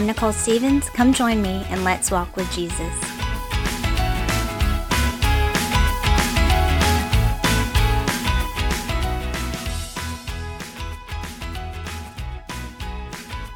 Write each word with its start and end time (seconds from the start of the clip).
I'm 0.00 0.06
Nicole 0.06 0.32
Stevens. 0.32 0.88
Come 0.88 1.12
join 1.12 1.42
me 1.42 1.62
and 1.68 1.84
let's 1.84 2.10
walk 2.10 2.34
with 2.34 2.50
Jesus. 2.52 2.80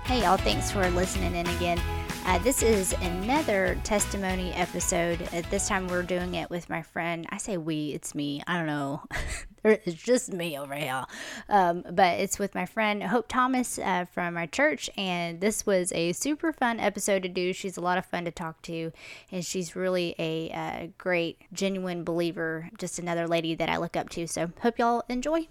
Hey, 0.04 0.20
y'all, 0.20 0.36
thanks 0.36 0.70
for 0.70 0.86
listening 0.90 1.34
in 1.34 1.46
again. 1.46 1.80
Uh, 2.26 2.38
this 2.40 2.62
is 2.62 2.92
another 3.00 3.78
testimony 3.82 4.52
episode. 4.52 5.22
At 5.32 5.50
this 5.50 5.66
time, 5.66 5.88
we're 5.88 6.02
doing 6.02 6.34
it 6.34 6.50
with 6.50 6.68
my 6.68 6.82
friend. 6.82 7.24
I 7.30 7.38
say 7.38 7.56
we, 7.56 7.92
it's 7.94 8.14
me. 8.14 8.42
I 8.46 8.58
don't 8.58 8.66
know. 8.66 9.02
it's 9.84 10.02
just 10.02 10.30
me 10.30 10.58
over 10.58 10.74
here. 10.74 11.04
Um, 11.48 11.84
but 11.90 12.20
it's 12.20 12.38
with 12.38 12.54
my 12.54 12.66
friend 12.66 13.02
Hope 13.02 13.26
Thomas 13.28 13.78
uh, 13.78 14.04
from 14.04 14.36
our 14.36 14.46
church. 14.46 14.90
And 14.96 15.40
this 15.40 15.64
was 15.64 15.90
a 15.92 16.12
super 16.12 16.52
fun 16.52 16.78
episode 16.78 17.22
to 17.22 17.30
do. 17.30 17.54
She's 17.54 17.78
a 17.78 17.80
lot 17.80 17.96
of 17.96 18.04
fun 18.04 18.26
to 18.26 18.30
talk 18.30 18.60
to. 18.62 18.92
And 19.32 19.44
she's 19.44 19.74
really 19.74 20.14
a 20.18 20.50
uh, 20.50 20.86
great, 20.98 21.38
genuine 21.52 22.04
believer. 22.04 22.68
Just 22.76 22.98
another 22.98 23.26
lady 23.26 23.54
that 23.54 23.70
I 23.70 23.78
look 23.78 23.96
up 23.96 24.10
to. 24.10 24.26
So, 24.26 24.50
hope 24.60 24.78
y'all 24.78 25.02
enjoy. 25.08 25.48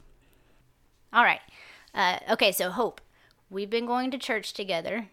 All 1.11 1.23
right. 1.23 1.41
Uh, 1.95 2.19
okay, 2.31 2.51
so 2.51 2.69
Hope, 2.69 3.01
we've 3.49 3.69
been 3.69 3.85
going 3.85 4.11
to 4.11 4.17
church 4.17 4.53
together. 4.53 5.09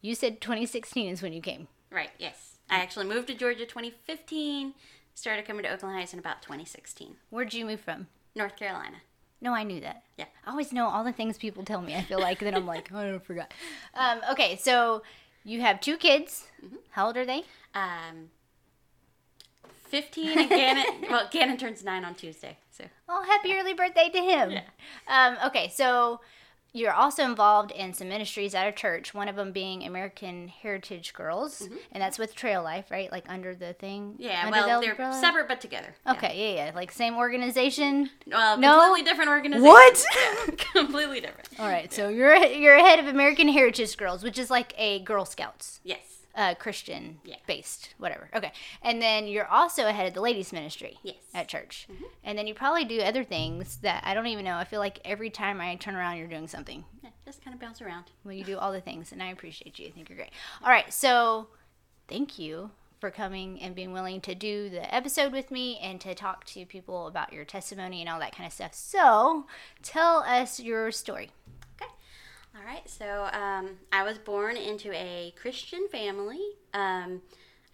You 0.00 0.14
said 0.14 0.40
2016 0.40 1.08
is 1.08 1.22
when 1.22 1.32
you 1.32 1.40
came. 1.40 1.68
Right, 1.90 2.10
yes. 2.18 2.58
I 2.68 2.76
actually 2.76 3.06
moved 3.06 3.28
to 3.28 3.34
Georgia 3.34 3.66
2015, 3.66 4.74
started 5.16 5.46
coming 5.46 5.62
to 5.64 5.72
Oakland 5.72 5.96
Heights 5.96 6.12
in 6.12 6.18
about 6.18 6.42
2016. 6.42 7.16
Where'd 7.30 7.54
you 7.54 7.64
move 7.64 7.80
from? 7.80 8.06
North 8.34 8.54
Carolina. 8.54 8.98
No, 9.40 9.54
I 9.54 9.64
knew 9.64 9.80
that. 9.80 10.02
Yeah. 10.18 10.26
I 10.44 10.50
always 10.50 10.72
know 10.72 10.88
all 10.88 11.04
the 11.04 11.12
things 11.12 11.38
people 11.38 11.64
tell 11.64 11.80
me. 11.80 11.94
I 11.94 12.02
feel 12.02 12.20
like 12.20 12.38
then 12.38 12.54
I'm 12.54 12.66
like, 12.66 12.90
oh, 12.92 13.14
I 13.16 13.18
forgot. 13.18 13.52
Um, 13.94 14.20
okay, 14.30 14.56
so 14.56 15.02
you 15.42 15.62
have 15.62 15.80
two 15.80 15.96
kids. 15.96 16.44
Mm-hmm. 16.64 16.76
How 16.90 17.06
old 17.06 17.16
are 17.16 17.24
they? 17.24 17.44
Um, 17.74 18.30
15 19.88 20.38
and 20.38 20.48
Gannon, 20.50 20.84
well, 21.10 21.28
Gannon 21.30 21.56
turns 21.56 21.82
9 21.82 22.04
on 22.04 22.14
Tuesday, 22.14 22.58
so. 22.70 22.84
Oh, 23.08 23.24
happy 23.24 23.54
early 23.54 23.72
birthday 23.72 24.10
to 24.10 24.18
him. 24.18 24.50
Yeah. 24.50 24.62
Um, 25.08 25.38
okay, 25.46 25.70
so 25.74 26.20
you're 26.76 26.92
also 26.92 27.24
involved 27.24 27.70
in 27.72 27.94
some 27.94 28.08
ministries 28.08 28.54
at 28.54 28.66
a 28.66 28.72
church, 28.72 29.14
one 29.14 29.28
of 29.28 29.36
them 29.36 29.52
being 29.52 29.82
American 29.84 30.48
Heritage 30.48 31.14
Girls, 31.14 31.62
and 31.92 32.02
that's 32.02 32.18
with 32.18 32.34
Trail 32.34 32.62
Life, 32.62 32.90
right? 32.90 33.10
Like 33.10 33.24
under 33.28 33.54
the 33.54 33.72
thing? 33.72 34.12
Mm-hmm. 34.12 34.22
Yeah, 34.22 34.50
well, 34.50 34.80
the 34.80 34.86
they're 34.86 34.92
umbrella? 34.92 35.20
separate 35.20 35.48
but 35.48 35.60
together. 35.60 35.94
Okay, 36.08 36.54
yeah, 36.54 36.66
yeah. 36.66 36.72
Like 36.74 36.92
same 36.92 37.16
organization. 37.16 38.10
Well, 38.26 38.58
No? 38.58 38.80
completely 38.80 39.02
different 39.10 39.30
organization. 39.30 39.66
What? 39.66 40.04
Yeah, 40.16 40.54
completely 40.72 41.20
different. 41.20 41.48
All 41.58 41.68
right, 41.68 41.92
so 41.92 42.08
you're 42.08 42.36
you're 42.36 42.78
head 42.78 42.98
of 42.98 43.06
American 43.06 43.48
Heritage 43.48 43.96
Girls, 43.96 44.22
which 44.22 44.38
is 44.38 44.50
like 44.50 44.72
a 44.78 45.00
Girl 45.00 45.24
Scouts. 45.24 45.80
Yes. 45.84 46.15
Uh, 46.36 46.54
Christian 46.54 47.18
Yeah. 47.24 47.36
based, 47.46 47.94
whatever. 47.98 48.28
Okay. 48.34 48.52
And 48.82 49.00
then 49.00 49.26
you're 49.26 49.46
also 49.48 49.86
ahead 49.86 50.06
of 50.06 50.14
the 50.14 50.20
ladies' 50.20 50.52
ministry 50.52 50.98
Yes. 51.02 51.16
at 51.34 51.48
church. 51.48 51.88
And 52.22 52.36
then 52.38 52.46
you 52.46 52.54
probably 52.54 52.84
do 52.84 53.00
other 53.00 53.24
things 53.24 53.78
that 53.78 54.02
I 54.04 54.12
don't 54.14 54.26
even 54.26 54.44
know. 54.44 54.56
I 54.56 54.64
feel 54.64 54.80
like 54.80 55.00
every 55.04 55.30
time 55.30 55.60
I 55.60 55.74
turn 55.76 55.96
around, 55.96 56.18
you're 56.18 56.28
doing 56.28 56.46
something. 56.46 56.84
Yeah, 57.02 57.10
just 57.24 57.42
kind 57.42 57.54
of 57.54 57.60
bounce 57.60 57.80
around. 57.80 58.04
Well, 58.24 58.34
you 58.34 58.44
do 58.44 58.58
all 58.58 58.70
the 58.72 58.80
things, 58.80 59.12
and 59.12 59.22
I 59.22 59.28
appreciate 59.28 59.78
you. 59.78 59.88
I 59.88 59.90
think 59.90 60.08
you're 60.10 60.16
great. 60.18 60.30
All 60.62 60.70
right. 60.70 60.92
So 60.92 61.48
thank 62.06 62.38
you 62.38 62.70
for 63.00 63.10
coming 63.10 63.60
and 63.60 63.74
being 63.74 63.92
willing 63.92 64.20
to 64.22 64.34
do 64.34 64.68
the 64.70 64.94
episode 64.94 65.32
with 65.32 65.50
me 65.50 65.78
and 65.82 66.00
to 66.00 66.14
talk 66.14 66.44
to 66.46 66.64
people 66.64 67.06
about 67.06 67.32
your 67.32 67.44
testimony 67.44 68.00
and 68.00 68.08
all 68.08 68.18
that 68.20 68.34
kind 68.34 68.46
of 68.46 68.52
stuff. 68.52 68.74
So 68.74 69.46
tell 69.82 70.18
us 70.20 70.60
your 70.60 70.90
story. 70.90 71.30
All 72.56 72.64
right. 72.64 72.88
So 72.88 73.28
um, 73.32 73.70
I 73.92 74.02
was 74.02 74.18
born 74.18 74.56
into 74.56 74.92
a 74.92 75.34
Christian 75.40 75.88
family. 75.88 76.40
Um, 76.72 77.20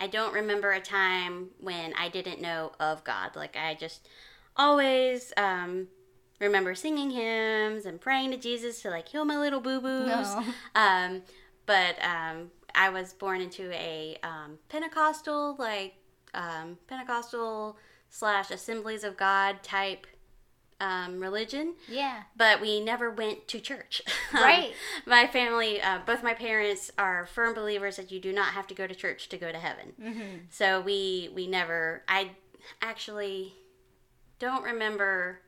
I 0.00 0.08
don't 0.08 0.34
remember 0.34 0.72
a 0.72 0.80
time 0.80 1.50
when 1.60 1.94
I 1.94 2.08
didn't 2.08 2.40
know 2.40 2.72
of 2.80 3.04
God. 3.04 3.36
Like 3.36 3.56
I 3.56 3.74
just 3.74 4.08
always 4.56 5.32
um, 5.36 5.86
remember 6.40 6.74
singing 6.74 7.10
hymns 7.10 7.86
and 7.86 8.00
praying 8.00 8.32
to 8.32 8.36
Jesus 8.36 8.82
to 8.82 8.90
like 8.90 9.08
heal 9.08 9.24
my 9.24 9.38
little 9.38 9.60
boo 9.60 9.80
boos. 9.80 10.06
No. 10.08 10.44
Um, 10.74 11.22
but 11.64 11.96
um, 12.02 12.50
I 12.74 12.88
was 12.88 13.12
born 13.12 13.40
into 13.40 13.70
a 13.72 14.18
um, 14.24 14.58
Pentecostal, 14.68 15.54
like 15.58 15.94
um, 16.34 16.78
Pentecostal 16.88 17.76
slash 18.10 18.50
Assemblies 18.50 19.04
of 19.04 19.16
God 19.16 19.62
type 19.62 20.06
um, 20.82 21.20
religion 21.20 21.74
Yeah. 21.88 22.24
but 22.36 22.60
we 22.60 22.80
never 22.80 23.10
went 23.10 23.48
to 23.48 23.60
church. 23.60 24.02
Um, 24.34 24.42
Right. 24.42 24.72
my 25.06 25.26
family, 25.26 25.80
uh, 25.82 25.98
both 26.06 26.22
my 26.22 26.32
parents 26.32 26.90
are 26.96 27.26
firm 27.26 27.52
believers 27.54 27.96
that 27.96 28.10
you 28.10 28.18
do 28.18 28.32
not 28.32 28.54
have 28.54 28.66
to 28.68 28.74
go 28.74 28.86
to 28.86 28.94
church 28.94 29.28
to 29.28 29.36
go 29.36 29.52
to 29.52 29.58
heaven. 29.58 29.92
Mm-hmm. 30.00 30.36
So 30.50 30.80
we 30.80 31.30
we 31.34 31.46
never. 31.46 32.02
I 32.08 32.30
actually 32.80 33.52
don't 34.38 34.64
remember. 34.64 35.40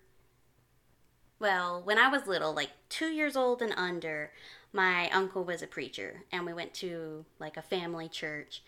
Well, 1.38 1.80
when 1.82 1.98
I 1.98 2.08
was 2.08 2.26
little, 2.26 2.52
like 2.54 2.70
two 2.88 3.06
years 3.08 3.36
old 3.36 3.60
and 3.62 3.72
under, 3.76 4.32
my 4.72 5.08
uncle 5.10 5.44
was 5.44 5.62
a 5.62 5.66
preacher, 5.66 6.22
and 6.32 6.46
we 6.46 6.52
went 6.52 6.74
to 6.74 7.24
like 7.38 7.56
a 7.56 7.62
family 7.62 8.08
church. 8.08 8.62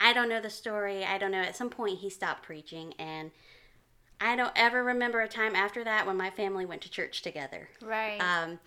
I 0.00 0.12
don't 0.12 0.28
know 0.28 0.40
the 0.40 0.50
story. 0.50 1.04
I 1.04 1.16
don't 1.18 1.30
know. 1.32 1.38
At 1.42 1.56
some 1.56 1.70
point, 1.70 1.98
he 2.00 2.10
stopped 2.10 2.42
preaching, 2.42 2.92
and 2.98 3.30
I 4.22 4.36
don't 4.36 4.52
ever 4.56 4.84
remember 4.84 5.20
a 5.20 5.28
time 5.28 5.54
after 5.54 5.82
that 5.84 6.06
when 6.06 6.16
my 6.16 6.30
family 6.30 6.64
went 6.64 6.82
to 6.82 6.90
church 6.90 7.22
together. 7.22 7.68
Right. 7.82 8.18
Um, 8.18 8.60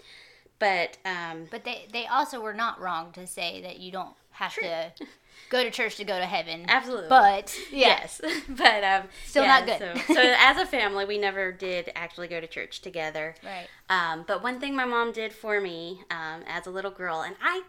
but 0.59 0.97
um, 1.05 1.47
But 1.51 1.63
they 1.63 1.87
they 1.91 2.05
also 2.07 2.41
were 2.41 2.53
not 2.53 2.79
wrong 2.79 3.11
to 3.13 3.25
say 3.27 3.61
that 3.61 3.79
you 3.79 3.91
don't 3.91 4.15
have 4.31 4.53
to 4.55 4.91
go 5.49 5.63
to 5.63 5.71
church 5.71 5.95
to 5.97 6.03
go 6.03 6.17
to 6.17 6.25
heaven. 6.25 6.65
Absolutely. 6.67 7.09
But 7.09 7.57
yeah. 7.71 7.87
yes, 7.87 8.21
but 8.49 8.83
um, 8.83 9.03
Still 9.25 9.43
yeah, 9.43 9.59
not 9.59 9.65
good. 9.65 10.01
So, 10.07 10.13
so 10.13 10.35
as 10.37 10.57
a 10.57 10.65
family, 10.65 11.05
we 11.05 11.17
never 11.17 11.51
did 11.51 11.91
actually 11.95 12.27
go 12.27 12.39
to 12.39 12.47
church 12.47 12.81
together. 12.81 13.35
Right. 13.43 13.67
Um, 13.89 14.23
but 14.27 14.43
one 14.43 14.59
thing 14.59 14.75
my 14.75 14.85
mom 14.85 15.11
did 15.11 15.33
for 15.33 15.61
me 15.61 16.01
um, 16.11 16.41
as 16.47 16.67
a 16.67 16.71
little 16.71 16.91
girl, 16.91 17.21
and 17.21 17.35
I 17.41 17.63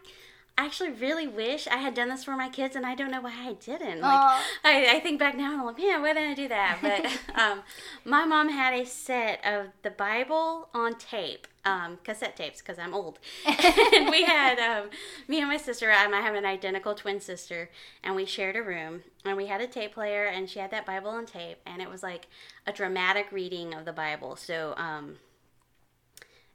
actually 0.58 0.90
really 0.90 1.26
wish 1.26 1.66
I 1.66 1.76
had 1.76 1.94
done 1.94 2.08
this 2.08 2.24
for 2.24 2.34
my 2.36 2.48
kids, 2.48 2.76
and 2.76 2.86
I 2.86 2.94
don't 2.94 3.10
know 3.10 3.20
why 3.20 3.34
I 3.34 3.52
didn't. 3.54 4.00
Like, 4.00 4.40
I, 4.64 4.96
I 4.96 5.00
think 5.00 5.18
back 5.18 5.36
now, 5.36 5.52
and 5.52 5.60
I'm 5.60 5.66
like, 5.66 5.78
man, 5.78 6.00
why 6.00 6.14
didn't 6.14 6.30
I 6.30 6.34
do 6.34 6.48
that? 6.48 6.78
But 6.86 7.40
um, 7.40 7.62
my 8.04 8.24
mom 8.24 8.48
had 8.48 8.72
a 8.72 8.86
set 8.86 9.44
of 9.44 9.66
the 9.82 9.90
Bible 9.90 10.68
on 10.72 10.94
tape, 10.94 11.46
um, 11.64 11.98
cassette 12.04 12.36
tapes, 12.36 12.60
because 12.60 12.78
I'm 12.78 12.94
old. 12.94 13.18
and 13.46 14.08
we 14.08 14.24
had, 14.24 14.58
um, 14.58 14.90
me 15.28 15.40
and 15.40 15.48
my 15.48 15.56
sister, 15.56 15.90
I 15.90 16.06
have 16.08 16.34
an 16.34 16.46
identical 16.46 16.94
twin 16.94 17.20
sister, 17.20 17.70
and 18.02 18.16
we 18.16 18.24
shared 18.24 18.56
a 18.56 18.62
room, 18.62 19.02
and 19.24 19.36
we 19.36 19.46
had 19.46 19.60
a 19.60 19.66
tape 19.66 19.94
player, 19.94 20.24
and 20.24 20.48
she 20.48 20.58
had 20.58 20.70
that 20.70 20.86
Bible 20.86 21.10
on 21.10 21.26
tape, 21.26 21.58
and 21.66 21.82
it 21.82 21.90
was 21.90 22.02
like 22.02 22.28
a 22.66 22.72
dramatic 22.72 23.30
reading 23.30 23.74
of 23.74 23.84
the 23.84 23.92
Bible. 23.92 24.36
So, 24.36 24.74
um, 24.76 25.16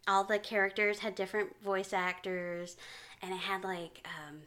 all 0.07 0.23
the 0.23 0.39
characters 0.39 0.99
had 0.99 1.13
different 1.13 1.61
voice 1.63 1.93
actors 1.93 2.75
and 3.21 3.31
it 3.33 3.39
had 3.41 3.63
like 3.63 4.05
um, 4.05 4.37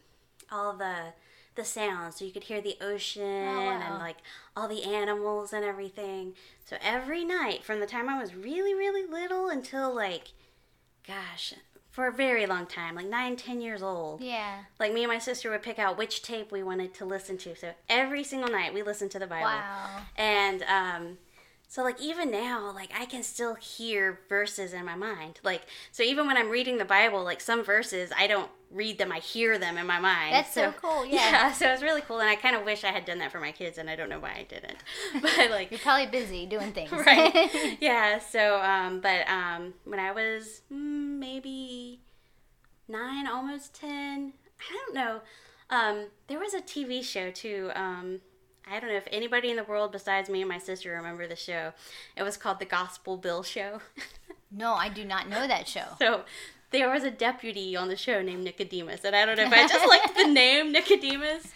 all 0.50 0.72
the 0.74 1.12
the 1.56 1.64
sounds 1.64 2.16
so 2.16 2.24
you 2.24 2.32
could 2.32 2.44
hear 2.44 2.60
the 2.60 2.76
ocean 2.80 3.22
wow. 3.46 3.80
and 3.84 3.98
like 4.00 4.16
all 4.56 4.66
the 4.66 4.82
animals 4.82 5.52
and 5.52 5.64
everything 5.64 6.32
so 6.64 6.76
every 6.82 7.24
night 7.24 7.62
from 7.62 7.78
the 7.78 7.86
time 7.86 8.08
i 8.08 8.20
was 8.20 8.34
really 8.34 8.74
really 8.74 9.06
little 9.08 9.48
until 9.48 9.94
like 9.94 10.32
gosh 11.06 11.54
for 11.92 12.08
a 12.08 12.12
very 12.12 12.44
long 12.44 12.66
time 12.66 12.96
like 12.96 13.06
nine 13.06 13.36
ten 13.36 13.60
years 13.60 13.82
old 13.84 14.20
Yeah. 14.20 14.64
like 14.80 14.92
me 14.92 15.04
and 15.04 15.12
my 15.12 15.18
sister 15.18 15.48
would 15.50 15.62
pick 15.62 15.78
out 15.78 15.96
which 15.96 16.22
tape 16.22 16.50
we 16.50 16.64
wanted 16.64 16.92
to 16.94 17.04
listen 17.04 17.38
to 17.38 17.54
so 17.54 17.70
every 17.88 18.24
single 18.24 18.50
night 18.50 18.74
we 18.74 18.82
listened 18.82 19.12
to 19.12 19.20
the 19.20 19.26
bible 19.28 19.44
Wow. 19.46 20.00
and 20.16 20.62
um 20.64 21.18
so 21.74 21.82
like 21.82 22.00
even 22.00 22.30
now 22.30 22.70
like 22.72 22.92
i 22.96 23.04
can 23.04 23.20
still 23.24 23.56
hear 23.56 24.20
verses 24.28 24.72
in 24.72 24.84
my 24.84 24.94
mind. 24.94 25.40
Like 25.42 25.62
so 25.90 26.04
even 26.04 26.28
when 26.28 26.36
i'm 26.36 26.48
reading 26.48 26.78
the 26.78 26.84
bible 26.84 27.24
like 27.24 27.40
some 27.40 27.64
verses 27.64 28.12
i 28.16 28.28
don't 28.28 28.48
read 28.70 28.96
them 28.96 29.10
i 29.10 29.18
hear 29.18 29.58
them 29.58 29.76
in 29.76 29.84
my 29.84 29.98
mind. 29.98 30.34
That's 30.34 30.54
so 30.54 30.72
cool, 30.80 31.04
yeah. 31.18 31.50
so 31.50 31.66
it's 31.72 31.82
really 31.82 32.00
cool 32.02 32.20
and 32.20 32.30
i 32.30 32.36
kind 32.36 32.54
of 32.54 32.64
wish 32.64 32.84
i 32.84 32.92
had 32.92 33.04
done 33.04 33.18
that 33.18 33.32
for 33.32 33.40
my 33.40 33.50
kids 33.50 33.76
and 33.76 33.90
i 33.90 33.96
don't 33.96 34.08
know 34.08 34.20
why 34.20 34.34
i 34.38 34.46
didn't. 34.48 34.76
But 35.20 35.50
like 35.50 35.72
You're 35.72 35.80
probably 35.80 36.06
busy 36.06 36.46
doing 36.46 36.70
things. 36.70 36.92
right. 36.92 37.76
Yeah 37.80 38.20
so 38.20 38.60
um 38.62 39.00
but 39.00 39.28
um 39.28 39.74
when 39.82 39.98
i 39.98 40.12
was 40.12 40.62
mm, 40.72 41.18
maybe 41.18 41.98
nine 42.86 43.26
almost 43.26 43.74
ten 43.74 44.32
i 44.60 44.72
don't 44.86 44.94
know. 44.94 45.22
Um 45.70 46.06
there 46.28 46.38
was 46.38 46.54
a 46.54 46.60
tv 46.60 47.02
show 47.02 47.32
too 47.32 47.72
um 47.74 48.20
I 48.70 48.80
don't 48.80 48.90
know 48.90 48.96
if 48.96 49.08
anybody 49.10 49.50
in 49.50 49.56
the 49.56 49.64
world 49.64 49.92
besides 49.92 50.28
me 50.28 50.40
and 50.40 50.48
my 50.48 50.58
sister 50.58 50.92
remember 50.92 51.26
the 51.26 51.36
show. 51.36 51.72
It 52.16 52.22
was 52.22 52.36
called 52.36 52.58
The 52.58 52.64
Gospel 52.64 53.16
Bill 53.16 53.42
Show. 53.42 53.80
no, 54.50 54.74
I 54.74 54.88
do 54.88 55.04
not 55.04 55.28
know 55.28 55.46
that 55.46 55.68
show. 55.68 55.84
so 55.98 56.24
there 56.74 56.90
was 56.90 57.04
a 57.04 57.10
deputy 57.10 57.76
on 57.76 57.86
the 57.86 57.96
show 57.96 58.20
named 58.20 58.42
Nicodemus, 58.42 59.04
and 59.04 59.14
I 59.14 59.24
don't 59.24 59.36
know 59.36 59.44
if 59.44 59.52
I 59.52 59.68
just 59.68 59.86
liked 59.86 60.16
the 60.16 60.24
name 60.32 60.72
Nicodemus, 60.72 61.52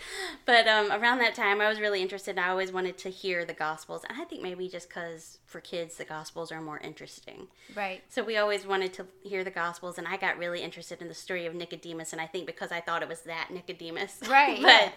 but 0.46 0.68
um, 0.68 0.92
around 0.92 1.18
that 1.18 1.34
time 1.34 1.60
I 1.60 1.68
was 1.68 1.80
really 1.80 2.00
interested. 2.00 2.32
And 2.32 2.40
I 2.40 2.50
always 2.50 2.70
wanted 2.70 2.96
to 2.98 3.10
hear 3.10 3.44
the 3.44 3.52
Gospels, 3.52 4.04
and 4.08 4.20
I 4.20 4.24
think 4.24 4.42
maybe 4.42 4.68
just 4.68 4.88
because 4.88 5.38
for 5.44 5.60
kids 5.60 5.96
the 5.96 6.04
Gospels 6.04 6.52
are 6.52 6.60
more 6.60 6.78
interesting. 6.78 7.48
Right. 7.74 8.02
So 8.08 8.22
we 8.22 8.36
always 8.36 8.64
wanted 8.64 8.92
to 8.94 9.06
hear 9.24 9.42
the 9.42 9.50
Gospels, 9.50 9.98
and 9.98 10.06
I 10.06 10.18
got 10.18 10.38
really 10.38 10.62
interested 10.62 11.02
in 11.02 11.08
the 11.08 11.14
story 11.14 11.46
of 11.46 11.54
Nicodemus, 11.54 12.12
and 12.12 12.22
I 12.22 12.26
think 12.26 12.46
because 12.46 12.70
I 12.70 12.80
thought 12.80 13.02
it 13.02 13.08
was 13.08 13.22
that 13.22 13.48
Nicodemus. 13.50 14.20
Right, 14.28 14.60
but 14.60 14.68
yeah. 14.68 14.90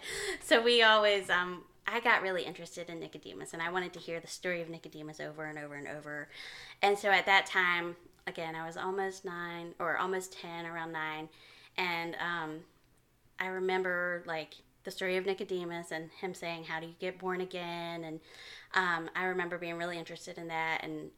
so 0.43 0.61
we 0.61 0.83
always 0.83 1.29
um, 1.29 1.63
I 1.91 1.99
got 1.99 2.21
really 2.21 2.43
interested 2.43 2.89
in 2.89 2.99
Nicodemus, 2.99 3.53
and 3.53 3.61
I 3.61 3.69
wanted 3.69 3.91
to 3.93 3.99
hear 3.99 4.19
the 4.19 4.27
story 4.27 4.61
of 4.61 4.69
Nicodemus 4.69 5.19
over 5.19 5.45
and 5.45 5.59
over 5.59 5.75
and 5.75 5.87
over. 5.87 6.29
And 6.81 6.97
so 6.97 7.09
at 7.09 7.25
that 7.25 7.45
time, 7.45 7.97
again, 8.27 8.55
I 8.55 8.65
was 8.65 8.77
almost 8.77 9.25
nine 9.25 9.73
or 9.77 9.97
almost 9.97 10.33
10, 10.33 10.65
around 10.65 10.93
nine. 10.93 11.27
And 11.77 12.15
um, 12.15 12.59
I 13.39 13.47
remember 13.47 14.23
like 14.25 14.55
the 14.83 14.91
story 14.91 15.17
of 15.17 15.25
Nicodemus 15.25 15.91
and 15.91 16.09
him 16.21 16.33
saying, 16.33 16.65
How 16.65 16.79
do 16.79 16.87
you 16.87 16.95
get 16.99 17.19
born 17.19 17.41
again? 17.41 18.03
And 18.03 18.19
um, 18.73 19.09
I 19.15 19.25
remember 19.25 19.57
being 19.57 19.77
really 19.77 19.97
interested 19.97 20.37
in 20.37 20.47
that. 20.47 20.81
And 20.83 21.09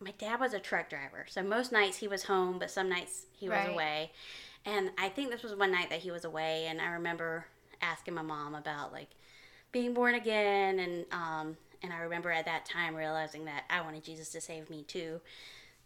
my 0.00 0.12
dad 0.18 0.40
was 0.40 0.52
a 0.52 0.58
truck 0.58 0.90
driver. 0.90 1.26
So 1.28 1.42
most 1.42 1.70
nights 1.72 1.98
he 1.98 2.08
was 2.08 2.24
home, 2.24 2.58
but 2.58 2.70
some 2.70 2.88
nights 2.88 3.26
he 3.32 3.48
was 3.48 3.58
Right. 3.58 3.68
away. 3.68 4.10
And 4.64 4.90
I 4.98 5.08
think 5.08 5.30
this 5.30 5.42
was 5.42 5.54
one 5.54 5.70
night 5.70 5.90
that 5.90 6.00
he 6.00 6.10
was 6.10 6.24
away. 6.24 6.66
And 6.66 6.80
I 6.80 6.88
remember 6.88 7.46
asking 7.80 8.14
my 8.14 8.22
mom 8.22 8.54
about 8.54 8.92
like 8.92 9.10
being 9.72 9.94
born 9.94 10.14
again. 10.14 10.78
And, 10.78 11.04
um, 11.12 11.56
and 11.82 11.92
I 11.92 11.98
remember 11.98 12.30
at 12.30 12.44
that 12.46 12.64
time 12.64 12.94
realizing 12.94 13.44
that 13.46 13.64
I 13.70 13.80
wanted 13.80 14.04
Jesus 14.04 14.30
to 14.30 14.40
save 14.40 14.70
me 14.70 14.82
too. 14.82 15.20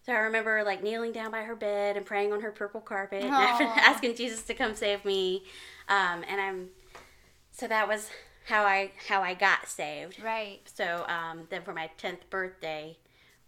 So 0.04 0.12
I 0.12 0.18
remember 0.18 0.64
like 0.64 0.82
kneeling 0.82 1.12
down 1.12 1.30
by 1.30 1.42
her 1.42 1.54
bed 1.54 1.96
and 1.96 2.04
praying 2.04 2.32
on 2.32 2.40
her 2.40 2.50
purple 2.50 2.80
carpet 2.80 3.22
and 3.24 3.32
asking 3.32 4.16
Jesus 4.16 4.42
to 4.44 4.54
come 4.54 4.74
save 4.74 5.04
me. 5.04 5.44
Um, 5.88 6.24
and 6.28 6.40
I'm 6.40 6.68
so 7.52 7.68
that 7.68 7.86
was 7.86 8.10
how 8.46 8.64
I 8.64 8.90
how 9.08 9.22
I 9.22 9.34
got 9.34 9.68
saved. 9.68 10.22
Right. 10.22 10.60
So 10.64 11.04
um, 11.08 11.42
then 11.50 11.62
for 11.62 11.72
my 11.72 11.90
tenth 11.98 12.28
birthday, 12.30 12.96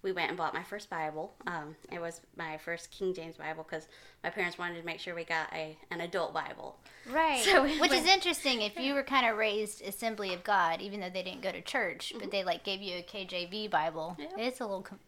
we 0.04 0.12
went 0.12 0.28
and 0.28 0.36
bought 0.36 0.54
my 0.54 0.62
first 0.62 0.90
Bible. 0.90 1.34
Um, 1.46 1.74
it 1.90 2.00
was 2.00 2.20
my 2.36 2.58
first 2.58 2.90
King 2.90 3.14
James 3.14 3.36
Bible 3.36 3.66
because 3.68 3.88
my 4.22 4.30
parents 4.30 4.58
wanted 4.58 4.78
to 4.78 4.86
make 4.86 5.00
sure 5.00 5.14
we 5.14 5.24
got 5.24 5.52
a 5.52 5.76
an 5.90 6.02
adult 6.02 6.34
Bible. 6.34 6.76
Right. 7.10 7.42
So 7.42 7.64
we 7.64 7.80
Which 7.80 7.92
is 7.92 8.06
interesting 8.06 8.60
if 8.60 8.78
you 8.78 8.94
were 8.94 9.02
kind 9.02 9.26
of 9.26 9.36
raised 9.36 9.82
Assembly 9.82 10.34
of 10.34 10.44
God, 10.44 10.80
even 10.80 11.00
though 11.00 11.10
they 11.10 11.22
didn't 11.22 11.40
go 11.40 11.50
to 11.50 11.62
church, 11.62 12.12
but 12.20 12.30
they 12.30 12.44
like 12.44 12.62
gave 12.62 12.82
you 12.82 12.98
a 12.98 13.02
KJV 13.02 13.70
Bible. 13.70 14.16
Mm-hmm. 14.20 14.38
Yeah. 14.38 14.46
It's 14.46 14.60
a 14.60 14.64
little. 14.64 14.82
Com- 14.82 15.00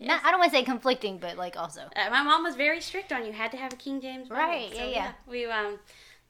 not, 0.00 0.24
I 0.24 0.30
don't 0.30 0.38
want 0.40 0.52
to 0.52 0.58
say 0.58 0.64
conflicting, 0.64 1.18
but 1.18 1.36
like 1.36 1.56
also. 1.56 1.82
Uh, 1.94 2.10
my 2.10 2.22
mom 2.22 2.42
was 2.42 2.54
very 2.54 2.80
strict 2.80 3.12
on 3.12 3.26
you 3.26 3.32
had 3.32 3.50
to 3.50 3.56
have 3.56 3.72
a 3.72 3.76
King 3.76 4.00
James 4.00 4.28
Bible. 4.28 4.42
Right, 4.42 4.70
yeah, 4.74 4.86
yeah. 4.86 5.12
We 5.28 5.44
um 5.46 5.78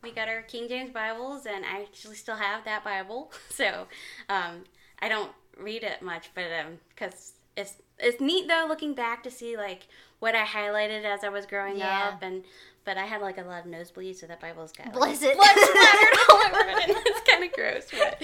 we 0.03 0.11
got 0.11 0.29
our 0.29 0.43
King 0.43 0.69
James 0.69 0.91
Bibles 0.91 1.47
and 1.47 1.64
I 1.64 1.82
actually 1.82 2.17
still 2.17 2.37
have 2.37 2.64
that 2.64 2.82
Bible. 2.85 3.32
So 3.50 3.87
um 4.29 4.64
I 5.00 5.09
don't 5.09 5.31
read 5.56 5.82
it 5.82 6.03
much, 6.03 6.31
but 6.35 6.44
um 6.44 6.79
cuz 6.97 7.32
it's 7.56 7.75
it's 8.00 8.21
neat 8.21 8.49
though 8.49 8.67
looking 8.69 8.95
back 8.95 9.23
to 9.25 9.31
see 9.31 9.56
like 9.56 9.87
what 10.21 10.35
I 10.35 10.45
highlighted 10.45 11.05
as 11.05 11.23
I 11.25 11.29
was 11.29 11.47
growing 11.47 11.79
Yeah. 11.79 12.11
up 12.15 12.23
and 12.23 12.45
but 12.85 12.97
I 12.97 13.05
had 13.05 13.21
like 13.21 13.37
a 13.37 13.43
lot 13.43 13.67
of 13.67 13.71
nosebleeds, 13.71 14.17
so 14.21 14.27
that 14.29 14.41
Bible's 14.41 14.73
got 14.73 14.95
like, 14.95 15.19
it. 15.21 15.37
blood 15.37 15.56
splattered 15.59 16.19
all 16.31 16.37
over 16.39 16.71
it. 16.71 16.97
It's 17.06 17.31
kind 17.31 17.45
of 17.45 17.53
gross, 17.53 17.87
but 17.91 18.23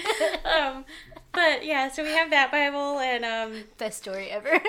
um, 0.51 0.85
but 1.33 1.63
yeah. 1.63 1.89
So 1.91 2.01
we 2.03 2.09
have 2.13 2.31
that 2.31 2.51
Bible, 2.51 2.97
and 2.99 3.23
um, 3.23 3.63
Best 3.77 3.99
story 3.99 4.31
ever. 4.31 4.49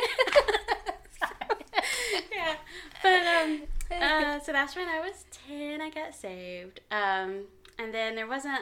yeah. 2.32 2.54
But 3.02 3.26
um, 3.26 3.62
uh, 3.90 4.38
so 4.40 4.52
that's 4.52 4.76
when 4.76 4.88
I 4.88 5.00
was 5.00 5.24
ten. 5.46 5.80
I 5.80 5.90
got 5.90 6.14
saved. 6.14 6.80
Um, 6.90 7.44
and 7.78 7.92
then 7.94 8.14
there 8.16 8.26
wasn't 8.26 8.60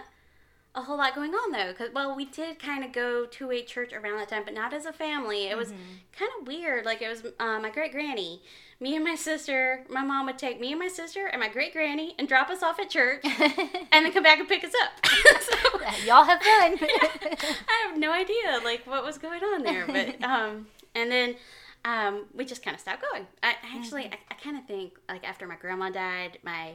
a 0.75 0.83
whole 0.83 0.99
lot 0.99 1.15
going 1.15 1.33
on 1.33 1.53
though, 1.53 1.69
because 1.69 1.93
well, 1.95 2.15
we 2.17 2.25
did 2.25 2.59
kind 2.59 2.85
of 2.85 2.93
go 2.93 3.27
to 3.27 3.51
a 3.53 3.63
church 3.63 3.93
around 3.93 4.19
that 4.19 4.29
time, 4.29 4.43
but 4.45 4.55
not 4.55 4.73
as 4.73 4.87
a 4.87 4.93
family. 4.93 5.47
It 5.47 5.57
was 5.57 5.73
kind 6.19 6.31
of 6.41 6.47
weird. 6.47 6.85
Like 6.85 7.01
it 7.01 7.09
was 7.09 7.23
uh, 7.39 7.61
my 7.61 7.71
great 7.71 7.93
granny, 7.93 8.43
me 8.81 8.97
and 8.97 9.05
my 9.05 9.15
sister. 9.15 9.85
My 9.89 10.03
mom 10.03 10.27
would 10.27 10.39
take 10.39 10.61
me 10.61 10.73
and 10.73 10.81
my 10.81 10.89
sister 10.89 11.27
and 11.27 11.41
my 11.41 11.49
great 11.49 11.73
granny 11.73 12.15
and 12.19 12.27
drop 12.27 12.51
us 12.51 12.63
off 12.63 12.81
at 12.81 12.91
church, 12.91 13.21
and 13.25 14.05
then 14.05 14.13
come 14.13 14.25
back 14.25 14.41
and 14.41 14.49
pick 14.49 14.65
us 14.65 14.73
up. 14.83 15.07
so, 15.43 16.05
Y'all 16.05 16.25
have 16.25 16.43
fun. 16.43 16.77
I 16.81 17.87
have 17.87 17.97
no 17.97 18.11
idea 18.11 18.61
like 18.65 18.85
what 18.87 19.05
was 19.05 19.17
going 19.17 19.43
on 19.43 19.63
there, 19.63 19.87
but 19.87 20.23
um, 20.25 20.67
and 20.97 21.11
then 21.11 21.37
um, 21.85 22.25
we 22.35 22.45
just 22.45 22.65
kind 22.65 22.75
of 22.75 22.81
stopped 22.81 23.05
going. 23.13 23.29
I 23.45 23.55
actually 23.77 24.07
I, 24.07 24.19
I 24.31 24.35
kind 24.43 24.57
of 24.57 24.67
think 24.67 24.99
like 25.09 25.23
after 25.23 25.47
my 25.47 25.57
grandma 25.57 25.91
died, 25.91 26.39
my 26.43 26.73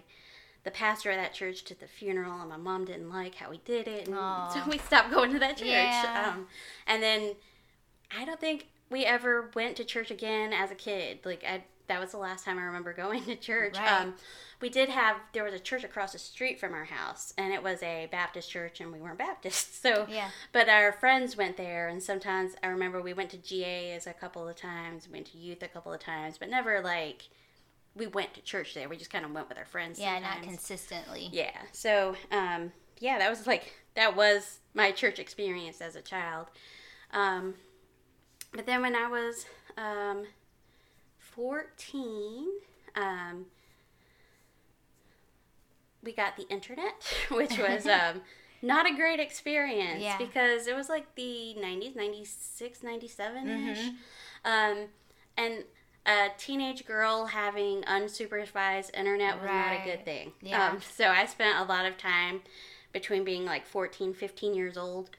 the 0.64 0.72
pastor 0.72 1.12
of 1.12 1.18
that 1.18 1.34
church 1.34 1.64
did 1.64 1.80
the 1.80 1.88
funeral, 1.88 2.40
and 2.40 2.50
my 2.50 2.58
mom 2.58 2.86
didn't 2.86 3.10
like 3.10 3.36
how 3.36 3.50
we 3.50 3.58
did 3.66 3.88
it, 3.88 4.08
and 4.08 4.16
Aw. 4.20 4.50
so 4.50 4.70
we 4.70 4.78
stopped 4.78 5.12
going 5.12 5.32
to 5.34 5.40
that 5.40 5.58
church. 5.58 5.68
Yeah. 5.68 6.34
Um, 6.36 6.48
and 6.88 7.02
then 7.02 7.36
I 8.16 8.26
don't 8.26 8.40
think 8.40 8.68
we 8.90 9.06
ever 9.06 9.50
went 9.56 9.76
to 9.78 9.84
church 9.84 10.12
again 10.12 10.52
as 10.54 10.72
a 10.72 10.76
kid. 10.76 11.20
Like 11.24 11.44
I, 11.44 11.64
that 11.88 12.00
was 12.00 12.12
the 12.12 12.18
last 12.18 12.46
time 12.46 12.58
I 12.58 12.64
remember 12.64 12.94
going 12.94 13.24
to 13.26 13.36
church. 13.36 13.78
Right. 13.78 14.02
Um, 14.02 14.16
we 14.62 14.70
did 14.70 14.90
have 14.90 15.16
there 15.32 15.46
was 15.46 15.54
a 15.54 15.60
church 15.60 15.86
across 15.86 16.12
the 16.12 16.20
street 16.20 16.60
from 16.60 16.74
our 16.74 16.86
house, 16.86 17.34
and 17.38 17.54
it 17.54 17.64
was 17.64 17.82
a 17.82 18.08
Baptist 18.12 18.50
church, 18.52 18.82
and 18.82 18.92
we 18.92 19.00
weren't 19.00 19.18
Baptists, 19.18 19.80
so 19.82 20.06
Yeah. 20.10 20.30
But 20.52 20.68
our 20.68 20.92
friends 20.92 21.38
went 21.38 21.56
there, 21.58 21.88
and 21.88 22.04
sometimes 22.04 22.56
I 22.62 22.68
remember 22.68 23.02
we 23.02 23.14
went 23.14 23.30
to 23.30 23.38
GAs 23.38 24.06
a 24.08 24.14
couple 24.14 24.48
of 24.48 24.56
times, 24.56 25.08
went 25.10 25.28
to 25.28 25.38
youth 25.38 25.64
a 25.64 25.68
couple 25.68 25.94
of 25.94 26.00
times, 26.02 26.38
but 26.38 26.50
never 26.50 26.82
like 26.82 27.30
we 28.00 28.08
went 28.08 28.34
to 28.36 28.42
church 28.42 28.74
there. 28.74 28.90
We 28.90 28.98
just 28.98 29.12
kind 29.12 29.26
of 29.26 29.32
went 29.32 29.50
with 29.50 29.58
our 29.58 29.66
friends. 29.66 30.00
yeah, 30.00 30.18
not 30.20 30.42
consistently. 30.42 31.30
Yeah. 31.32 31.52
So, 31.72 32.16
um, 32.32 32.72
yeah, 33.00 33.20
that 33.20 33.30
was 33.30 33.46
like 33.46 33.74
that 33.96 34.16
was 34.16 34.60
my 34.74 34.92
church 34.92 35.20
experience 35.20 35.82
as 35.82 35.96
a 35.96 36.02
child. 36.02 36.48
Um, 37.12 37.56
but 38.54 38.66
then 38.66 38.82
when 38.82 38.96
I 38.96 39.08
was 39.08 39.46
um, 39.78 40.26
fourteen, 41.18 42.48
um, 42.96 43.46
we 46.04 46.12
got 46.14 46.38
the 46.38 46.48
internet, 46.50 47.04
which 47.32 47.58
was 47.58 47.86
um, 47.88 48.22
not 48.62 48.90
a 48.90 48.96
great 48.96 49.20
experience 49.20 50.02
Yeah. 50.02 50.18
because 50.18 50.68
it 50.68 50.76
was 50.76 50.90
like 50.90 51.16
the 51.16 51.56
90s, 51.58 51.96
96, 51.96 52.84
97 52.84 53.50
ish. 53.50 53.78
Mm-hmm. 53.78 53.90
Um, 54.46 54.88
and 55.38 55.64
a 56.10 56.30
teenage 56.38 56.86
girl 56.86 57.28
having 57.28 57.84
unsupervised 57.84 58.90
internet 58.98 59.36
was 59.40 59.46
not 59.46 59.74
a 59.74 59.82
good 59.86 60.04
thing. 60.06 60.32
Yeah. 60.42 60.70
Um, 60.72 60.80
so 60.98 61.08
I 61.10 61.26
spent 61.26 61.60
a 61.60 61.64
lot 61.64 61.86
of 61.86 61.98
time 61.98 62.42
between 62.92 63.24
being 63.24 63.46
like 63.46 63.66
14, 63.68 64.14
15 64.14 64.54
years 64.56 64.78
old, 64.78 65.12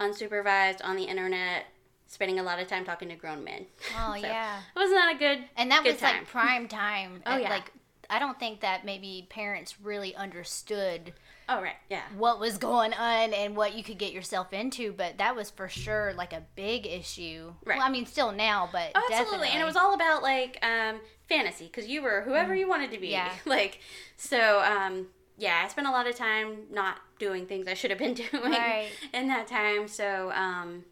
unsupervised 0.00 0.80
on 0.84 0.96
the 0.96 1.04
internet, 1.04 1.66
spending 2.06 2.38
a 2.38 2.42
lot 2.42 2.58
of 2.58 2.68
time 2.68 2.84
talking 2.84 3.08
to 3.08 3.14
grown 3.14 3.44
men. 3.44 3.66
Oh 3.98 4.12
So, 4.14 4.26
yeah. 4.26 4.60
It 4.74 4.78
was 4.78 4.90
not 4.90 5.14
a 5.14 5.18
good 5.18 5.44
And 5.56 5.70
that 5.70 5.82
good 5.84 5.92
was 5.92 6.00
time. 6.00 6.18
like 6.18 6.28
prime 6.28 6.68
time. 6.68 7.22
Oh, 7.26 7.36
yeah. 7.36 7.50
Like 7.50 7.72
I 8.08 8.18
don't 8.18 8.38
think 8.38 8.60
that 8.60 8.84
maybe 8.84 9.26
parents 9.28 9.80
really 9.82 10.14
understood 10.14 11.12
Oh 11.48 11.62
right, 11.62 11.76
yeah. 11.88 12.02
what 12.16 12.40
was 12.40 12.58
going 12.58 12.92
on 12.94 13.32
and 13.32 13.54
what 13.56 13.74
you 13.74 13.84
could 13.84 13.98
get 13.98 14.12
yourself 14.12 14.52
into, 14.52 14.92
but 14.92 15.18
that 15.18 15.36
was 15.36 15.48
for 15.50 15.68
sure 15.68 16.12
like 16.16 16.32
a 16.32 16.42
big 16.56 16.86
issue. 16.86 17.54
Right. 17.64 17.78
Well, 17.78 17.86
I 17.86 17.90
mean, 17.90 18.04
still 18.06 18.32
now, 18.32 18.68
but 18.72 18.90
Oh, 18.94 19.00
absolutely. 19.10 19.14
definitely. 19.24 19.48
And 19.50 19.62
it 19.62 19.64
was 19.64 19.76
all 19.76 19.94
about 19.94 20.22
like 20.24 20.58
um, 20.64 21.00
fantasy 21.28 21.66
because 21.66 21.86
you 21.86 22.02
were 22.02 22.22
whoever 22.22 22.54
you 22.54 22.68
wanted 22.68 22.90
to 22.92 22.98
be. 22.98 23.08
Mm. 23.08 23.12
Yeah. 23.12 23.32
Like, 23.46 23.78
so 24.16 24.60
um, 24.62 25.06
yeah, 25.38 25.62
I 25.64 25.68
spent 25.68 25.86
a 25.86 25.90
lot 25.92 26.08
of 26.08 26.16
time 26.16 26.64
not 26.72 26.98
doing 27.18 27.46
things 27.46 27.68
I 27.68 27.74
should 27.74 27.90
have 27.90 27.98
been 27.98 28.14
doing 28.30 28.30
Right. 28.42 28.88
in 29.14 29.28
that 29.28 29.46
time. 29.46 29.86
So 29.86 30.32
um, 30.32 30.84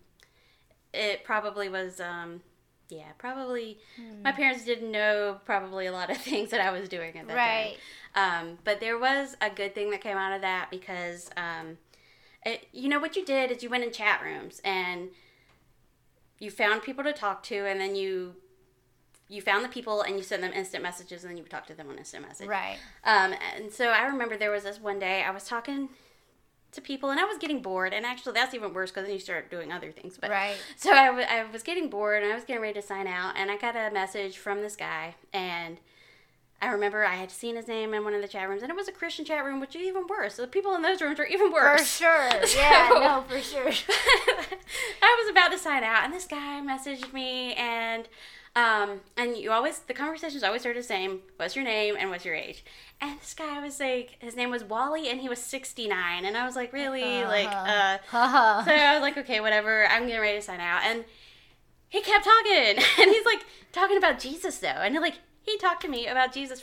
it 0.93 1.25
probably 1.25 1.69
was. 1.69 2.01
Um, 2.01 2.43
yeah, 2.88 3.12
probably. 3.19 3.79
My 4.25 4.31
Hmm. 4.33 4.37
parents 4.37 4.64
didn't 4.64 4.91
know 4.91 5.41
probably 5.45 5.87
a 5.87 5.93
lot 5.93 6.11
of 6.11 6.17
things 6.29 6.50
that 6.50 6.61
I 6.61 6.71
was 6.71 6.88
doing 6.88 7.17
at 7.19 7.26
that 7.29 7.35
Right. 7.37 7.76
time. 8.14 8.43
Um, 8.50 8.59
but 8.64 8.81
there 8.81 8.99
was 8.99 9.37
a 9.41 9.50
good 9.50 9.75
thing 9.75 9.91
that 9.91 10.00
came 10.00 10.17
out 10.17 10.33
of 10.33 10.41
that 10.43 10.71
because, 10.71 11.31
um, 11.37 11.79
it, 12.45 12.67
you 12.73 12.88
know, 12.88 12.99
what 13.00 13.17
you 13.17 13.25
did 13.25 13.50
is 13.50 13.62
you 13.62 13.71
went 13.71 13.85
in 13.85 13.93
chat 13.93 14.21
rooms 14.23 14.61
and 14.64 15.09
you 16.38 16.50
found 16.50 16.83
people 16.83 17.05
to 17.05 17.12
talk 17.12 17.43
to, 17.45 17.67
and 17.67 17.81
then 17.81 17.95
you 17.97 18.35
you 19.29 19.41
found 19.41 19.64
the 19.64 19.69
people 19.71 20.03
and 20.03 20.17
you 20.17 20.23
sent 20.23 20.43
them 20.43 20.53
instant 20.53 20.83
messages, 20.83 21.25
and 21.25 21.31
then 21.31 21.37
you 21.38 21.43
would 21.43 21.50
talk 21.50 21.67
to 21.67 21.75
them 21.75 21.88
on 21.88 21.97
instant 21.97 22.26
message. 22.26 22.49
right. 22.49 22.79
Um, 23.05 23.35
and 23.57 23.73
so 23.73 23.88
I 23.88 24.05
remember 24.05 24.37
there 24.37 24.50
was 24.50 24.64
this 24.64 24.79
one 24.81 24.99
day 24.99 25.23
I 25.23 25.31
was 25.31 25.45
talking 25.45 25.88
to 26.75 26.81
people 26.81 27.11
and 27.11 27.19
I 27.21 27.25
was 27.25 27.38
getting 27.38 27.62
bored, 27.62 27.93
and 27.93 28.04
actually 28.07 28.33
that's 28.35 28.54
even 28.54 28.73
worse 28.75 28.90
because 28.90 29.04
then 29.04 29.14
you 29.14 29.21
start 29.21 29.50
doing 29.50 29.73
other 29.73 29.90
things. 29.93 30.19
But 30.21 30.31
Right. 30.31 30.57
so 30.76 30.93
I, 30.93 31.07
w- 31.07 31.26
I 31.28 31.45
was 31.50 31.62
getting 31.62 31.88
bored 31.90 32.23
and 32.23 32.31
I 32.33 32.35
was 32.35 32.45
getting 32.45 32.62
ready 32.62 32.75
to 32.81 32.87
sign 32.87 33.07
out, 33.07 33.35
and 33.37 33.50
I 33.50 33.57
got 33.57 33.75
a 33.76 33.90
message 33.93 34.38
from 34.38 34.61
this 34.62 34.76
guy, 34.76 35.14
and 35.33 35.78
I 36.62 36.69
remember 36.69 37.04
I 37.04 37.16
had 37.16 37.31
seen 37.31 37.57
his 37.57 37.69
name 37.69 37.93
in 37.93 38.04
one 38.04 38.14
of 38.14 38.23
the 38.23 38.28
chat 38.28 38.49
rooms, 38.49 38.62
and 38.62 38.71
it 38.71 38.76
was 38.76 38.88
a 38.88 38.93
Christian 38.93 39.25
chat 39.25 39.45
room, 39.45 39.61
which 39.61 39.76
is 39.76 39.83
even 39.83 40.07
worse. 40.07 40.35
So 40.37 40.43
the 40.43 40.49
people 40.49 40.75
in 40.75 40.83
those 40.83 41.02
rooms 41.02 41.19
are 41.21 41.26
even 41.26 41.52
worse. 41.52 41.81
For 41.83 42.04
sure. 42.04 42.31
Yeah, 42.57 42.88
So- 42.88 43.00
no, 43.00 43.25
for 43.28 43.40
sure. 43.40 43.69
I 45.02 45.23
was 45.23 45.31
about 45.31 45.50
to 45.52 45.59
sign 45.59 45.85
out, 45.85 46.04
and 46.04 46.12
this 46.14 46.26
guy 46.26 46.61
messaged 46.64 47.12
me, 47.12 47.54
and 47.54 48.09
Um, 48.57 49.01
and 49.17 49.37
you 49.37 49.51
always 49.51 49.81
the 49.81 49.95
conversations 49.95 50.45
always 50.45 50.61
start 50.61 50.77
the 50.77 50.83
same. 50.83 51.21
What's 51.37 51.57
your 51.57 51.65
name 51.65 51.97
and 51.99 52.11
what's 52.11 52.25
your 52.25 52.37
age? 52.37 52.65
And 53.01 53.21
this 53.21 53.35
guy 53.35 53.61
was 53.61 53.81
like, 53.81 54.17
his 54.21 54.37
name 54.37 54.51
was 54.51 54.63
Wally, 54.63 55.09
and 55.09 55.21
he 55.21 55.29
was 55.29 55.41
sixty 55.41 55.89
nine, 55.89 56.25
and 56.25 56.37
I 56.37 56.47
was 56.47 56.55
like, 56.55 56.73
really, 56.73 57.25
like, 57.25 57.49
uh. 57.49 57.99
Haha. 58.09 58.65
So 58.65 58.71
I 58.71 58.95
was 58.95 59.03
like, 59.03 59.19
okay, 59.19 59.41
whatever. 59.41 59.87
I'm 59.87 60.07
getting 60.07 60.21
ready 60.21 60.39
to 60.39 60.43
sign 60.43 60.61
out, 60.61 60.83
and 60.85 61.05
he 61.89 62.01
kept 62.01 62.25
talking, 62.25 62.53
and 63.01 63.11
he's 63.11 63.27
like 63.27 63.45
talking 63.73 63.97
about 63.97 64.21
Jesus 64.21 64.59
though, 64.59 64.69
and 64.69 64.95
like 64.97 65.19
he 65.43 65.59
talked 65.59 65.83
to 65.83 65.89
me 65.89 66.07
about 66.07 66.33
Jesus 66.33 66.61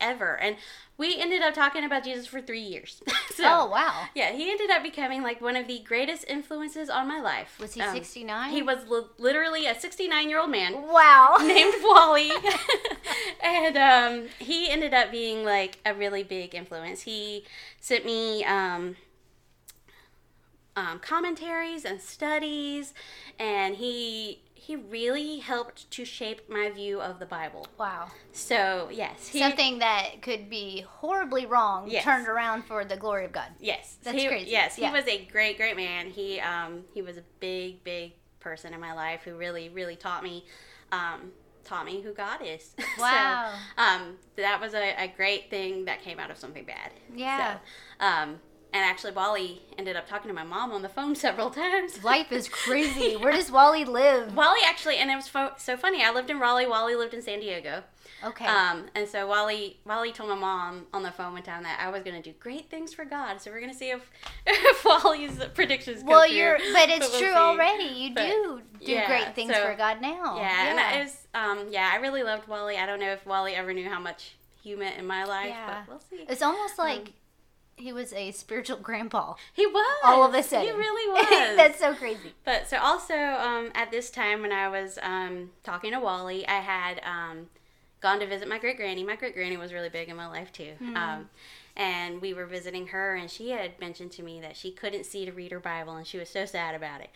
forever, 0.00 0.38
and 0.40 0.56
we 0.96 1.18
ended 1.20 1.42
up 1.42 1.54
talking 1.54 1.84
about 1.84 2.04
Jesus 2.04 2.26
for 2.26 2.40
three 2.40 2.60
years. 2.60 3.02
so, 3.34 3.44
oh 3.46 3.66
wow. 3.70 4.04
yeah, 4.14 4.32
he 4.32 4.50
ended 4.50 4.70
up 4.70 4.82
becoming 4.82 5.22
like 5.22 5.40
one 5.40 5.56
of 5.56 5.66
the 5.66 5.80
greatest 5.80 6.24
influences 6.28 6.90
on 6.90 7.08
my 7.08 7.20
life. 7.20 7.56
Was 7.60 7.74
he 7.74 7.80
Um, 7.80 7.94
69? 7.94 8.50
He 8.50 8.62
was 8.62 8.86
li- 8.88 9.04
literally 9.18 9.66
a 9.66 9.78
69 9.78 10.28
year 10.28 10.38
old 10.40 10.50
man 10.50 10.74
Wow. 10.82 11.36
named 11.42 11.74
Wally. 11.82 12.30
and 13.42 13.76
um, 13.76 14.28
he 14.38 14.70
ended 14.70 14.92
up 14.94 15.10
being 15.10 15.44
like 15.44 15.78
a 15.86 15.94
really 15.94 16.22
big 16.22 16.54
influence. 16.54 17.02
He 17.02 17.44
sent 17.80 18.04
me 18.04 18.44
um, 18.44 18.96
um, 20.76 20.98
commentaries 21.00 21.84
and 21.84 22.00
studies, 22.00 22.94
and 23.38 23.76
he 23.76 24.40
he 24.60 24.76
really 24.76 25.38
helped 25.38 25.90
to 25.90 26.04
shape 26.04 26.42
my 26.50 26.68
view 26.70 27.00
of 27.00 27.18
the 27.18 27.24
Bible. 27.24 27.66
Wow. 27.78 28.08
So 28.32 28.90
yes, 28.92 29.28
he, 29.28 29.38
Something 29.38 29.78
that 29.78 30.20
could 30.20 30.50
be 30.50 30.82
horribly 30.86 31.46
wrong 31.46 31.88
Yes. 31.88 32.04
turned 32.04 32.28
around 32.28 32.64
for 32.66 32.84
the 32.84 32.96
glory 32.96 33.24
of 33.24 33.32
God. 33.32 33.48
Yes, 33.58 33.96
That's 34.02 34.20
he, 34.20 34.28
crazy. 34.28 34.50
Yes, 34.50 34.76
he 34.76 34.82
was 34.90 35.06
a 35.06 35.24
great, 35.24 35.56
great 35.56 35.76
man. 35.76 36.10
He 36.10 36.40
um 36.40 36.84
he 36.92 37.00
was 37.00 37.16
a 37.16 37.22
big, 37.40 37.82
big 37.84 38.12
person 38.38 38.74
in 38.74 38.80
my 38.80 38.92
life 38.92 39.22
who 39.24 39.34
really, 39.36 39.70
really 39.70 39.96
taught 39.96 40.22
me 40.22 40.44
um 40.92 41.32
taught 41.64 41.86
me 41.86 42.02
who 42.02 42.12
God 42.12 42.40
is. 42.44 42.74
Wow. 42.98 43.52
so, 43.76 43.82
um, 43.82 44.16
that 44.36 44.60
was 44.60 44.74
a, 44.74 44.94
a 45.04 45.12
great 45.16 45.48
thing 45.48 45.86
that 45.86 46.02
came 46.02 46.18
out 46.18 46.30
of 46.30 46.36
something 46.36 46.64
bad. 46.64 46.90
Yeah. 47.14 47.56
So, 47.98 48.04
um, 48.06 48.40
and 48.72 48.84
actually, 48.84 49.12
Wally 49.12 49.62
ended 49.78 49.96
up 49.96 50.08
talking 50.08 50.28
to 50.28 50.34
my 50.34 50.44
mom 50.44 50.72
on 50.72 50.82
the 50.82 50.88
phone 50.88 51.14
several 51.26 51.50
times. 51.50 52.02
Life 52.04 52.32
is 52.32 52.48
crazy. 52.48 53.16
Where 53.22 53.32
does 53.32 53.50
Wally 53.50 53.84
live? 53.84 54.34
Wally 54.34 54.60
actually, 54.66 54.96
and 54.96 55.10
it 55.10 55.16
was 55.16 55.28
fo- 55.28 55.52
so 55.58 55.76
funny. 55.76 56.02
I 56.02 56.10
lived 56.12 56.30
in 56.30 56.38
Raleigh. 56.38 56.66
Wally 56.66 56.94
lived 56.94 57.14
in 57.14 57.22
San 57.22 57.40
Diego. 57.40 57.82
Okay. 58.22 58.44
Um, 58.44 58.84
and 58.94 59.08
so 59.08 59.26
Wally 59.26 59.78
Wally 59.86 60.12
told 60.12 60.28
my 60.28 60.34
mom 60.36 60.86
on 60.92 61.02
the 61.02 61.10
phone 61.10 61.32
one 61.32 61.42
time 61.42 61.62
that 61.62 61.80
I 61.82 61.88
was 61.90 62.02
going 62.02 62.20
to 62.20 62.30
do 62.30 62.36
great 62.38 62.68
things 62.68 62.92
for 62.92 63.06
God. 63.06 63.40
So 63.40 63.50
we're 63.50 63.60
going 63.60 63.72
to 63.72 63.78
see 63.78 63.90
if 63.90 64.10
if 64.46 64.84
Wally's 64.84 65.38
predictions 65.54 66.04
well, 66.04 66.26
you're, 66.26 66.58
but 66.74 66.90
it's 66.90 67.08
we'll 67.08 67.18
true 67.20 67.30
see. 67.30 67.34
already. 67.34 67.84
You 67.84 68.14
But, 68.14 68.26
do 68.26 68.60
do 68.84 68.92
yeah, 68.92 69.06
great 69.06 69.34
things 69.34 69.54
so- 69.54 69.64
for 69.64 69.74
God 69.74 70.02
now. 70.02 70.36
Yeah, 70.36 70.68
and 70.70 70.78
I- 70.80 70.92
it 70.98 71.02
was 71.04 71.26
um 71.34 71.66
yeah, 71.70 71.90
I 71.92 71.96
really 71.96 72.22
loved 72.22 72.46
Wally. 72.46 72.76
I 72.76 72.84
don't 72.84 73.00
know 73.00 73.10
if 73.12 73.24
Wally 73.24 73.54
ever 73.54 73.72
knew 73.72 73.88
how 73.88 73.98
much 74.00 74.32
he 74.62 74.74
meant 74.76 74.98
in 74.98 75.06
my 75.06 75.24
life, 75.24 75.46
Yeah. 75.48 75.66
but 75.86 75.88
we'll 75.88 76.00
see. 76.00 76.26
It's 76.28 76.42
almost 76.42 76.78
like 76.78 77.12
he 77.80 77.92
was 77.92 78.12
a 78.12 78.30
spiritual 78.32 78.76
grandpa. 78.78 79.34
He 79.52 79.66
was 79.66 79.98
All 80.04 80.24
of 80.24 80.34
a 80.34 80.42
sudden, 80.42 80.66
He 80.66 80.72
really 80.72 81.12
was. 81.12 81.56
That's 81.56 81.78
so 81.78 81.94
crazy. 81.94 82.34
But 82.44 82.68
so 82.68 82.78
also 82.78 83.14
um, 83.14 83.70
at 83.74 83.90
this 83.90 84.10
time 84.10 84.42
when 84.42 84.52
I 84.52 84.68
was 84.68 84.98
um, 85.02 85.50
talking 85.64 85.92
to 85.92 86.00
Wally, 86.00 86.46
I 86.46 86.60
had 86.60 87.00
um, 87.04 87.48
gone 88.00 88.20
to 88.20 88.26
visit 88.26 88.48
my 88.48 88.58
great 88.58 88.76
granny. 88.76 89.04
My 89.04 89.16
great 89.16 89.34
granny 89.34 89.56
was 89.56 89.72
really 89.72 89.88
big 89.88 90.08
in 90.08 90.16
my 90.16 90.26
life 90.26 90.52
too. 90.52 90.72
Um, 90.96 91.30
and 91.76 92.20
we 92.20 92.34
were 92.34 92.46
visiting 92.46 92.88
her, 92.88 93.14
and 93.14 93.30
she 93.30 93.50
had 93.50 93.78
mentioned 93.80 94.10
to 94.12 94.22
me 94.22 94.40
that 94.40 94.56
she 94.56 94.70
couldn't 94.70 95.04
see 95.06 95.24
to 95.24 95.32
read 95.32 95.52
her 95.52 95.60
Bible, 95.60 95.94
and 95.96 96.06
she 96.06 96.18
was 96.18 96.28
so 96.28 96.44
sad 96.44 96.74
about 96.74 97.00
it. 97.00 97.08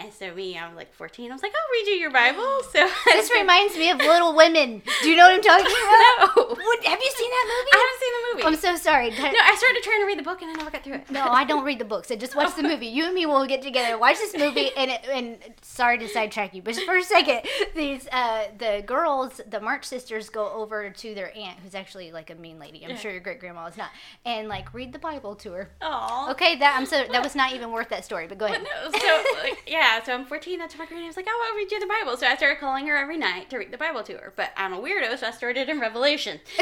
And 0.00 0.12
so 0.12 0.34
me, 0.34 0.56
I 0.56 0.66
was 0.66 0.76
like 0.76 0.92
14. 0.94 1.30
I 1.30 1.34
was 1.34 1.42
like, 1.42 1.52
I'll 1.54 1.70
read 1.72 1.86
you 1.92 2.00
your 2.00 2.10
Bible. 2.10 2.42
So 2.72 2.88
This 3.06 3.30
reminds 3.32 3.76
me 3.76 3.90
of 3.90 3.98
Little 3.98 4.34
Women. 4.34 4.80
Do 5.02 5.08
you 5.10 5.16
know 5.16 5.24
what 5.24 5.34
I'm 5.34 5.42
talking 5.42 5.66
about? 5.66 6.36
no, 6.36 6.44
What, 6.54 6.84
have 6.84 7.00
you 7.00 7.10
seen 7.16 7.30
that 7.30 7.46
movie? 7.46 7.70
I 7.72 7.78
haven't 7.80 8.00
seen 8.00 8.12
the 8.12 8.34
movie. 8.34 8.44
I'm 8.46 8.56
so 8.56 8.76
sorry. 8.82 9.10
no, 9.10 9.38
I 9.42 9.54
started 9.56 9.82
trying 9.82 10.00
to 10.00 10.06
read 10.06 10.18
the 10.18 10.22
book, 10.22 10.40
and 10.42 10.50
I 10.50 10.54
never 10.54 10.70
got 10.70 10.84
through 10.84 10.94
it. 10.94 11.10
No, 11.10 11.24
I 11.26 11.44
don't 11.44 11.64
read 11.64 11.78
the 11.78 11.84
books. 11.84 12.10
I 12.10 12.16
just 12.16 12.34
watch 12.36 12.54
the 12.54 12.62
movie. 12.62 12.86
You 12.86 13.04
and 13.06 13.14
me 13.14 13.26
will 13.26 13.44
get 13.46 13.60
together, 13.62 13.92
and 13.92 14.00
watch 14.00 14.16
this 14.18 14.36
movie, 14.36 14.70
and 14.76 14.90
it, 14.90 15.00
and 15.12 15.38
sorry 15.62 15.98
to 15.98 16.08
sidetrack 16.08 16.54
you, 16.54 16.62
but 16.62 16.74
just 16.74 16.86
for 16.86 16.96
a 16.96 17.02
second, 17.02 17.40
these 17.74 18.06
uh, 18.12 18.44
the 18.58 18.82
girls, 18.86 19.40
the 19.48 19.60
March 19.60 19.84
sisters, 19.84 20.28
go 20.28 20.48
over 20.52 20.90
to 20.90 21.14
their 21.14 21.36
aunt, 21.36 21.58
who's 21.62 21.74
actually 21.74 22.12
like 22.12 22.30
a 22.30 22.34
mean 22.36 22.58
lady. 22.58 22.84
I'm 22.86 22.96
sure 22.96 23.10
your 23.10 23.20
great 23.20 23.40
grandma 23.40 23.66
is 23.66 23.76
not, 23.76 23.90
and 24.24 24.48
like 24.48 24.72
read 24.72 24.92
the 24.92 24.98
Bible 25.00 25.34
to 25.36 25.52
her. 25.52 25.70
Aw. 25.82 26.30
Okay, 26.32 26.56
that 26.56 26.76
I'm 26.78 26.86
so 26.86 27.04
that 27.10 27.22
was 27.22 27.34
not 27.34 27.52
even 27.52 27.72
worth 27.72 27.88
that 27.90 28.04
story, 28.04 28.26
but 28.26 28.38
go 28.38 28.46
ahead. 28.46 28.62
No, 28.62 28.90
so 28.98 29.24
like, 29.42 29.62
yeah, 29.66 29.89
so 30.04 30.14
I'm 30.14 30.24
14. 30.24 30.58
That's 30.58 30.78
my 30.78 30.86
granny. 30.86 31.04
I 31.04 31.06
was 31.08 31.16
like, 31.16 31.26
oh, 31.28 31.48
I'll 31.48 31.56
read 31.56 31.72
you 31.72 31.80
the 31.80 31.86
Bible. 31.86 32.16
So 32.16 32.26
I 32.26 32.36
started 32.36 32.60
calling 32.60 32.86
her 32.86 32.96
every 32.96 33.16
night 33.16 33.50
to 33.50 33.58
read 33.58 33.72
the 33.72 33.78
Bible 33.78 34.02
to 34.04 34.12
her. 34.14 34.32
But 34.36 34.50
I'm 34.56 34.72
a 34.72 34.78
weirdo, 34.78 35.18
so 35.18 35.26
I 35.26 35.30
started 35.30 35.68
in 35.68 35.80
Revelation. 35.80 36.40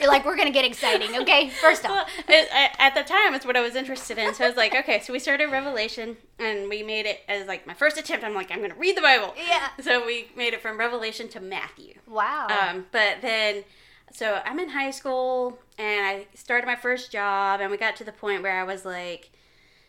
You're 0.00 0.08
like, 0.08 0.24
we're 0.24 0.36
gonna 0.36 0.50
get 0.50 0.64
exciting, 0.64 1.16
okay? 1.22 1.48
First 1.60 1.84
Well, 1.84 2.02
off, 2.02 2.08
it, 2.28 2.48
I, 2.52 2.70
at 2.78 2.94
the 2.94 3.02
time, 3.02 3.34
it's 3.34 3.44
what 3.46 3.56
I 3.56 3.60
was 3.60 3.74
interested 3.74 4.18
in. 4.18 4.34
So 4.34 4.44
I 4.44 4.48
was 4.48 4.56
like, 4.56 4.74
okay, 4.74 5.00
so 5.00 5.12
we 5.12 5.18
started 5.18 5.50
Revelation, 5.50 6.16
and 6.38 6.68
we 6.68 6.82
made 6.82 7.06
it 7.06 7.20
as 7.28 7.46
like 7.48 7.66
my 7.66 7.74
first 7.74 7.98
attempt. 7.98 8.24
I'm 8.24 8.34
like, 8.34 8.50
I'm 8.52 8.60
gonna 8.60 8.74
read 8.74 8.96
the 8.96 9.02
Bible. 9.02 9.34
Yeah. 9.36 9.68
So 9.80 10.04
we 10.06 10.28
made 10.36 10.54
it 10.54 10.62
from 10.62 10.78
Revelation 10.78 11.28
to 11.30 11.40
Matthew. 11.40 11.94
wow. 12.06 12.46
Um, 12.48 12.86
but 12.92 13.16
then, 13.22 13.64
so 14.12 14.40
I'm 14.44 14.58
in 14.60 14.68
high 14.70 14.90
school, 14.92 15.58
and 15.78 16.06
I 16.06 16.26
started 16.34 16.66
my 16.66 16.76
first 16.76 17.10
job, 17.10 17.60
and 17.60 17.70
we 17.70 17.76
got 17.76 17.96
to 17.96 18.04
the 18.04 18.12
point 18.12 18.42
where 18.42 18.60
I 18.60 18.64
was 18.64 18.84
like. 18.84 19.31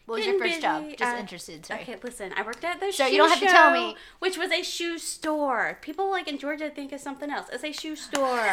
What 0.05 0.17
was 0.17 0.25
your 0.25 0.37
first 0.39 0.61
job? 0.61 0.85
Just 0.97 1.01
Uh, 1.01 1.17
interested. 1.17 1.65
Sorry. 1.65 1.81
Okay, 1.81 1.97
listen. 2.03 2.33
I 2.35 2.41
worked 2.43 2.63
at 2.63 2.79
the 2.79 2.91
So 2.91 3.05
shoe 3.05 3.11
you 3.11 3.17
don't 3.17 3.29
have 3.29 3.39
to 3.39 3.45
tell 3.45 3.71
me. 3.71 3.95
which 4.19 4.37
was 4.37 4.51
a 4.51 4.61
shoe 4.63 4.97
store. 4.97 5.77
People 5.81 6.09
like 6.11 6.27
in 6.27 6.37
Georgia 6.37 6.69
think 6.69 6.91
it's 6.91 7.03
something 7.03 7.29
else. 7.29 7.47
It's 7.51 7.63
a 7.63 7.71
shoe 7.71 7.95
store. 7.95 8.43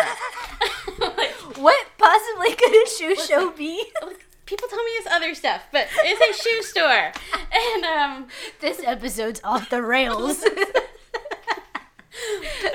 Like, 0.98 1.30
What 1.56 1.86
possibly 1.98 2.54
could 2.54 2.74
a 2.74 2.88
shoe 2.88 3.16
show 3.16 3.50
be? 3.50 3.82
people 4.46 4.68
tell 4.68 4.82
me 4.84 4.90
it's 4.92 5.06
other 5.10 5.34
stuff, 5.34 5.62
but 5.72 5.88
it's 5.98 6.40
a 6.40 6.42
shoe 6.42 6.62
store. 6.62 7.12
And 7.52 7.84
um, 7.84 8.28
This 8.60 8.80
episode's 8.84 9.40
off 9.44 9.70
the 9.70 9.82
rails. 9.82 10.38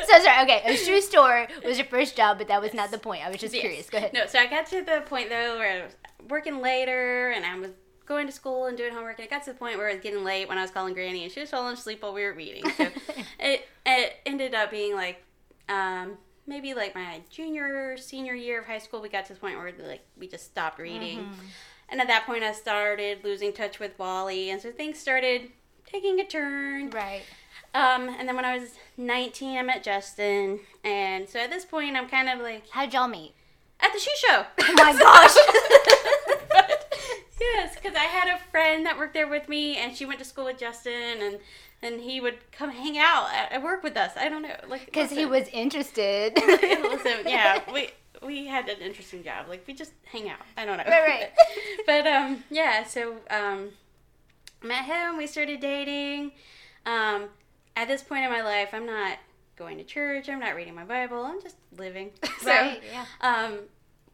so 0.05 0.19
sorry. 0.23 0.43
Okay, 0.43 0.61
a 0.65 0.75
shoe 0.77 1.01
store 1.01 1.47
was 1.63 1.77
your 1.77 1.87
first 1.87 2.15
job, 2.15 2.37
but 2.37 2.47
that 2.47 2.61
was 2.61 2.73
not 2.73 2.91
the 2.91 2.97
point. 2.97 3.25
I 3.25 3.29
was 3.29 3.37
just 3.37 3.53
yes. 3.53 3.61
curious. 3.61 3.89
Go 3.89 3.97
ahead. 3.97 4.13
No, 4.13 4.25
so 4.27 4.39
I 4.39 4.47
got 4.47 4.65
to 4.67 4.81
the 4.81 5.01
point 5.05 5.29
though 5.29 5.57
where 5.57 5.81
I 5.81 5.85
was 5.85 5.95
working 6.29 6.61
later, 6.61 7.31
and 7.31 7.45
I 7.45 7.57
was 7.59 7.71
going 8.05 8.25
to 8.27 8.31
school 8.33 8.65
and 8.65 8.77
doing 8.77 8.93
homework, 8.93 9.17
and 9.19 9.25
it 9.25 9.29
got 9.29 9.43
to 9.45 9.53
the 9.53 9.57
point 9.57 9.77
where 9.77 9.89
it 9.89 9.95
was 9.95 10.03
getting 10.03 10.23
late 10.23 10.47
when 10.47 10.57
I 10.57 10.61
was 10.61 10.71
calling 10.71 10.93
Granny, 10.93 11.23
and 11.23 11.31
she 11.31 11.39
was 11.41 11.49
falling 11.49 11.73
asleep 11.73 12.01
while 12.03 12.13
we 12.13 12.23
were 12.23 12.33
reading. 12.33 12.69
So 12.71 12.87
it 13.39 13.67
it 13.85 14.13
ended 14.25 14.53
up 14.53 14.71
being 14.71 14.95
like 14.95 15.23
um, 15.69 16.17
maybe 16.47 16.73
like 16.73 16.93
my 16.95 17.21
junior 17.29 17.97
senior 17.97 18.33
year 18.33 18.59
of 18.61 18.65
high 18.67 18.77
school. 18.79 19.01
We 19.01 19.09
got 19.09 19.25
to 19.27 19.33
the 19.33 19.39
point 19.39 19.57
where 19.57 19.73
like 19.85 20.05
we 20.17 20.27
just 20.27 20.45
stopped 20.45 20.79
reading, 20.79 21.19
Mm-hmm. 21.19 21.45
and 21.89 22.01
at 22.01 22.07
that 22.07 22.25
point 22.25 22.43
I 22.43 22.51
started 22.53 23.23
losing 23.23 23.51
touch 23.53 23.79
with 23.79 23.97
Wally, 23.97 24.49
and 24.49 24.61
so 24.61 24.71
things 24.71 24.99
started 24.99 25.49
taking 25.85 26.19
a 26.19 26.25
turn. 26.25 26.89
Right. 26.91 27.21
Um, 27.73 28.07
and 28.07 28.27
then 28.27 28.35
when 28.37 28.45
I 28.45 28.57
was 28.57 28.69
19, 28.95 29.57
I 29.57 29.61
met 29.61 29.83
Justin, 29.83 30.59
and 30.85 31.27
so 31.27 31.39
at 31.39 31.49
this 31.49 31.65
point 31.65 31.97
I'm 31.97 32.07
kind 32.07 32.29
of 32.29 32.39
like 32.39 32.69
How'd 32.69 32.93
y'all 32.93 33.07
meet? 33.09 33.33
at 33.81 33.91
the 33.91 33.99
shoe 33.99 34.11
show. 34.15 34.45
Oh 34.61 34.73
my 34.77 34.93
gosh. 34.97 35.35
yes, 37.39 37.75
because 37.75 37.95
I 37.95 38.05
had 38.05 38.27
a 38.35 38.39
friend 38.51 38.85
that 38.85 38.97
worked 38.97 39.13
there 39.13 39.27
with 39.27 39.49
me, 39.49 39.77
and 39.77 39.95
she 39.95 40.05
went 40.05 40.19
to 40.19 40.25
school 40.25 40.45
with 40.45 40.57
Justin, 40.57 41.21
and 41.21 41.39
and 41.81 42.01
he 42.01 42.19
would 42.19 42.51
come 42.51 42.71
hang 42.71 42.97
out 42.97 43.29
at, 43.33 43.51
at 43.51 43.63
work 43.63 43.83
with 43.83 43.97
us. 43.97 44.11
I 44.15 44.29
don't 44.29 44.41
know, 44.41 44.55
like 44.67 44.85
Because 44.85 45.11
he 45.11 45.25
was 45.25 45.47
interested. 45.49 46.33
listen, 46.37 47.17
yeah, 47.25 47.61
we 47.71 47.89
we 48.23 48.47
had 48.47 48.69
an 48.69 48.79
interesting 48.79 49.23
job. 49.23 49.47
Like 49.47 49.65
we 49.67 49.73
just 49.73 49.91
hang 50.05 50.29
out. 50.29 50.39
I 50.57 50.65
don't 50.65 50.77
know. 50.77 50.83
Right, 50.87 51.03
right. 51.07 51.31
but 51.85 52.07
um, 52.07 52.43
yeah. 52.49 52.83
So 52.83 53.17
um, 53.29 53.69
met 54.63 54.85
him. 54.85 55.17
We 55.17 55.27
started 55.27 55.59
dating. 55.59 56.31
Um, 56.85 57.25
at 57.75 57.87
this 57.87 58.03
point 58.03 58.23
in 58.23 58.31
my 58.31 58.41
life, 58.41 58.69
I'm 58.73 58.85
not 58.85 59.17
going 59.55 59.77
to 59.77 59.83
church. 59.83 60.29
I'm 60.29 60.39
not 60.39 60.55
reading 60.55 60.75
my 60.75 60.83
Bible. 60.83 61.23
I'm 61.23 61.41
just 61.41 61.57
living. 61.77 62.11
so, 62.41 62.49
Right, 62.49 62.81
yeah. 62.91 63.05
Um, 63.21 63.59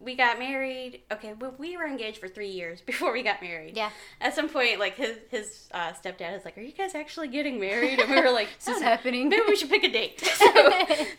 we 0.04 0.16
got 0.16 0.40
married. 0.40 1.02
Okay, 1.12 1.34
well, 1.40 1.54
we 1.58 1.78
were 1.78 1.86
engaged 1.86 2.18
for 2.18 2.28
three 2.28 2.50
years 2.50 2.82
before 2.92 3.14
we 3.14 3.24
got 3.24 3.42
married. 3.42 3.78
Yeah. 3.78 3.92
At 4.20 4.36
some 4.36 4.50
point, 4.50 4.80
like 4.80 4.96
his 4.96 5.18
his 5.30 5.70
uh, 5.74 5.94
stepdad 5.94 6.36
is 6.38 6.46
like, 6.46 6.58
"Are 6.58 6.62
you 6.62 6.72
guys 6.72 6.96
actually 6.96 7.28
getting 7.28 7.60
married?" 7.60 8.00
And 8.00 8.10
we 8.10 8.22
were 8.22 8.32
like, 8.32 8.50
this 8.66 8.76
is 8.78 8.82
happening?" 8.82 9.30
Maybe 9.30 9.44
we 9.48 9.56
should 9.56 9.70
pick 9.70 9.84
a 9.84 9.92
date." 9.92 10.20
so, 10.36 10.70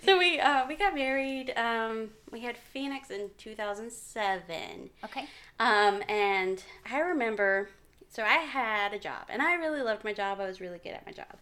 so 0.04 0.18
we 0.18 0.40
uh, 0.40 0.66
we 0.66 0.76
got 0.76 0.94
married. 0.94 1.52
Um, 1.56 2.10
we 2.30 2.40
had 2.40 2.56
Phoenix 2.56 3.10
in 3.10 3.30
2007. 3.38 4.90
okay. 5.04 5.26
Um, 5.60 6.02
and 6.08 6.62
I 6.90 6.98
remember, 7.00 7.68
so 8.08 8.22
I 8.22 8.38
had 8.38 8.92
a 8.94 8.98
job, 8.98 9.26
and 9.28 9.40
I 9.40 9.54
really 9.54 9.82
loved 9.82 10.02
my 10.02 10.12
job. 10.12 10.40
I 10.40 10.46
was 10.46 10.60
really 10.60 10.78
good 10.78 10.92
at 10.92 11.06
my 11.06 11.12
job. 11.12 11.38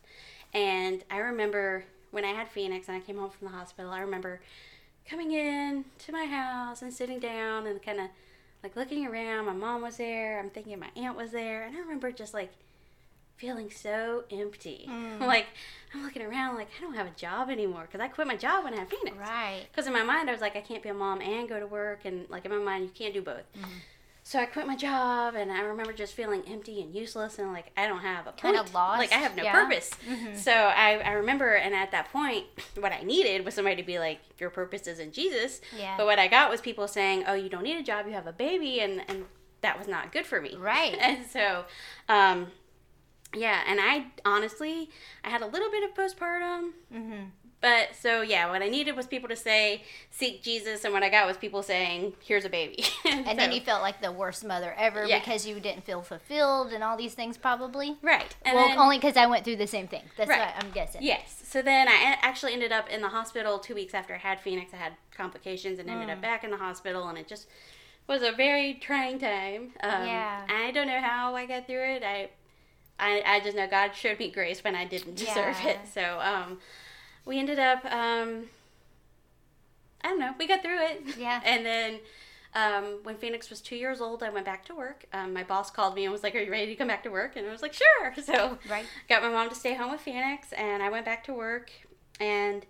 And 0.53 1.05
I 1.11 1.19
remember 1.19 1.85
when 2.11 2.25
I 2.25 2.33
had 2.33 2.49
Phoenix 2.49 2.89
and 2.89 2.97
I 2.97 3.01
came 3.01 3.17
home 3.17 3.31
from 3.31 3.49
the 3.49 3.55
hospital, 3.55 3.91
I 3.93 4.01
remember 4.01 4.41
coming 5.09 5.33
in 5.33 5.85
to 5.99 6.13
my 6.13 6.25
house 6.25 6.83
and 6.83 6.93
sitting 6.93 7.19
down 7.19 7.67
and 7.67 7.83
kind 7.83 8.01
of 8.01 8.07
like 8.63 8.77
looking 8.77 9.07
around. 9.07 9.47
My 9.47 9.53
mom 9.53 9.83
was 9.83 9.97
there. 9.97 10.39
I'm 10.39 10.51
thinking 10.51 10.79
my 10.79 10.91
aunt 10.97 11.17
was 11.17 11.33
there. 11.33 11.65
And 11.65 11.77
I 11.77 11.81
remember 11.81 12.13
just 12.13 12.35
like 12.35 12.53
feeling 13.37 13.71
so 13.71 14.25
empty. 14.31 14.87
Mm. 14.89 15.21
Like 15.27 15.47
I'm 15.95 16.05
looking 16.05 16.23
around, 16.23 16.57
like 16.57 16.69
I 16.79 16.83
don't 16.83 16.95
have 16.95 17.07
a 17.07 17.17
job 17.17 17.51
anymore 17.51 17.83
because 17.83 18.01
I 18.01 18.09
quit 18.09 18.27
my 18.27 18.37
job 18.37 18.65
when 18.65 18.75
I 18.75 18.79
had 18.79 18.91
Phoenix. 18.91 19.17
Right. 19.17 19.63
Because 19.71 19.87
in 19.87 19.93
my 19.93 20.03
mind, 20.03 20.29
I 20.29 20.33
was 20.33 20.41
like, 20.41 20.57
I 20.57 20.61
can't 20.61 20.83
be 20.83 20.89
a 20.89 20.95
mom 20.95 21.21
and 21.21 21.49
go 21.49 21.59
to 21.59 21.67
work, 21.67 22.01
and 22.05 22.29
like 22.29 22.45
in 22.45 22.51
my 22.51 22.59
mind, 22.59 22.85
you 22.85 22.91
can't 22.91 23.15
do 23.15 23.23
both. 23.23 23.53
Mm-hmm. 23.57 23.71
So 24.31 24.39
I 24.39 24.47
quit 24.47 24.65
my 24.65 24.77
job, 24.77 25.35
and 25.35 25.51
I 25.51 25.63
remember 25.63 25.93
just 25.93 26.15
feeling 26.15 26.45
empty 26.47 26.81
and 26.83 26.95
useless, 26.95 27.41
and 27.41 27.53
like 27.53 27.73
I 27.77 27.89
don't 27.89 27.99
have 27.99 28.29
a 28.29 28.33
Kinda 28.33 28.61
point. 28.61 28.75
lost, 28.75 28.99
Like 29.01 29.13
I 29.13 29.17
have 29.17 29.35
no 29.35 29.43
yeah. 29.43 29.51
purpose. 29.51 29.91
Mm-hmm. 30.09 30.37
So 30.37 30.53
I, 30.53 30.99
I 30.99 31.13
remember, 31.15 31.55
and 31.57 31.75
at 31.75 31.91
that 31.91 32.13
point, 32.13 32.47
what 32.79 32.93
I 32.93 33.03
needed 33.03 33.45
was 33.45 33.55
somebody 33.55 33.75
to 33.75 33.83
be 33.83 33.99
like, 33.99 34.21
your 34.39 34.51
purpose 34.51 34.87
is 34.87 35.01
in 35.01 35.11
Jesus. 35.11 35.61
Yeah. 35.77 35.97
But 35.97 36.07
what 36.07 36.21
I 36.21 36.29
got 36.29 36.49
was 36.49 36.61
people 36.61 36.87
saying, 36.87 37.25
oh, 37.27 37.35
you 37.35 37.49
don't 37.49 37.65
need 37.65 37.77
a 37.77 37.83
job, 37.83 38.07
you 38.07 38.13
have 38.13 38.29
a 38.29 38.33
baby, 38.33 38.79
and 38.79 39.03
and 39.09 39.25
that 39.63 39.77
was 39.77 39.89
not 39.89 40.13
good 40.13 40.27
for 40.27 40.41
me. 40.41 40.55
Right. 40.57 40.97
and 41.01 41.27
so, 41.27 41.65
um, 42.09 42.53
yeah, 43.35 43.63
and 43.67 43.81
I 43.81 44.13
honestly, 44.25 44.91
I 45.25 45.31
had 45.31 45.43
a 45.43 45.47
little 45.47 45.73
bit 45.73 45.83
of 45.83 45.97
postpartum. 45.97 46.71
Mm-hmm. 46.95 47.23
But 47.61 47.95
so 47.95 48.23
yeah, 48.23 48.49
what 48.51 48.63
I 48.63 48.69
needed 48.71 48.97
was 48.97 49.07
people 49.07 49.29
to 49.29 49.37
say 49.37 49.83
seek 50.11 50.43
Jesus, 50.43 50.83
and 50.85 50.95
what 50.95 51.03
I 51.03 51.11
got 51.11 51.27
was 51.27 51.37
people 51.37 51.63
saying, 51.63 52.15
"Here's 52.25 52.45
a 52.47 52.49
baby." 52.49 52.85
And 53.05 53.39
then 53.39 53.53
you 53.53 53.61
felt 53.61 53.83
like 53.83 54.01
the 54.01 54.11
worst 54.13 54.45
mother 54.45 54.75
ever 54.79 55.05
Yeah. 55.05 55.19
because 55.19 55.47
you 55.47 55.61
didn't 55.61 55.85
feel 55.85 56.01
fulfilled 56.03 56.73
and 56.73 56.83
all 56.83 56.97
these 56.97 57.13
things, 57.15 57.37
probably. 57.37 57.97
right, 58.03 58.35
and 58.47 58.55
well, 58.57 58.69
then, 58.69 58.79
only 58.79 58.97
because 58.99 59.17
I 59.17 59.27
went 59.27 59.45
through 59.45 59.57
the 59.57 59.67
same 59.67 59.89
thing. 59.89 60.03
That's 60.17 60.31
Right. 60.31 60.41
what 60.41 60.65
I'm 60.65 60.71
guessing. 60.71 61.03
yes. 61.03 61.43
So 61.45 61.61
then 61.61 61.87
I 61.89 62.17
actually 62.23 62.55
ended 62.55 62.73
up 62.73 62.89
in 62.89 63.03
the 63.03 63.09
hospital 63.11 63.59
two 63.59 63.75
weeks 63.75 63.93
after 63.95 64.15
I 64.15 64.19
had 64.19 64.41
Phoenix. 64.41 64.73
I 64.73 64.77
had 64.79 64.93
complications 65.15 65.79
and 65.79 65.91
ended 65.91 66.09
Mm. 66.09 66.13
up 66.13 66.21
back 66.23 66.45
in 66.45 66.51
the 66.51 66.57
hospital, 66.57 67.09
and 67.09 67.19
it 67.19 67.29
just 67.29 67.47
was 68.07 68.23
a 68.23 68.33
very 68.33 68.75
trying 68.75 69.19
time. 69.19 69.73
Um, 69.83 70.07
Yeah. 70.07 70.47
I 70.49 70.71
don't 70.71 70.87
know 70.87 71.01
how 71.01 71.35
I 71.37 71.45
got 71.47 71.67
through 71.67 71.85
it. 71.97 72.03
I, 72.03 72.31
I, 72.99 73.23
I 73.27 73.41
just 73.41 73.57
know 73.57 73.67
God 73.67 73.95
showed 73.95 74.19
me 74.19 74.31
grace 74.31 74.65
when 74.65 74.75
I 74.75 74.85
didn't 74.87 75.15
deserve 75.27 75.57
Yeah. 75.63 75.69
it. 75.71 75.79
So 75.93 76.21
um, 76.21 76.59
we 77.25 77.39
ended 77.39 77.59
up. 77.59 77.85
Um, 77.87 78.45
I 80.03 80.09
don't 80.09 80.19
know. 80.19 80.33
We 80.39 80.47
got 80.47 80.63
through 80.63 80.81
it. 80.83 81.03
Yeah. 81.19 81.41
And 81.45 81.65
then 81.67 81.99
um, 82.55 82.85
when 83.05 83.17
Phoenix 83.17 83.49
was 83.51 83.61
two 83.61 83.77
years 83.77 84.01
old, 84.01 84.23
I 84.23 84.31
went 84.31 84.45
back 84.47 84.65
to 84.67 84.75
work. 84.75 85.05
Um, 85.13 85.33
my 85.33 85.45
boss 85.45 85.71
called 85.71 85.95
me 85.95 86.05
and 86.05 86.13
was 86.13 86.23
like, 86.23 86.35
"Are 86.35 86.41
you 86.41 86.51
ready 86.51 86.67
to 86.67 86.75
come 86.77 86.89
back 86.89 87.03
to 87.05 87.11
work?" 87.11 87.37
And 87.37 87.47
I 87.47 87.53
was 87.53 87.63
like, 87.63 87.73
"Sure." 87.75 88.15
So 88.25 88.59
Right. 88.69 88.87
got 89.09 89.23
my 89.23 89.29
mom 89.29 89.49
to 89.51 89.55
stay 89.55 89.75
home 89.75 89.93
with 89.93 90.01
Phoenix, 90.01 90.53
and 90.53 90.83
I 90.83 90.89
went 90.91 91.05
back 91.05 91.23
to 91.25 91.35
work. 91.35 91.71
And 92.19 92.67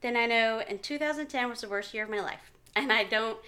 then 0.00 0.16
I 0.16 0.26
know 0.26 0.62
in 0.68 0.78
2010 0.78 1.48
was 1.48 1.60
the 1.60 1.68
worst 1.68 1.94
year 1.94 2.04
of 2.04 2.10
my 2.10 2.20
life, 2.20 2.50
and 2.74 2.92
I 2.92 3.04
don't 3.04 3.38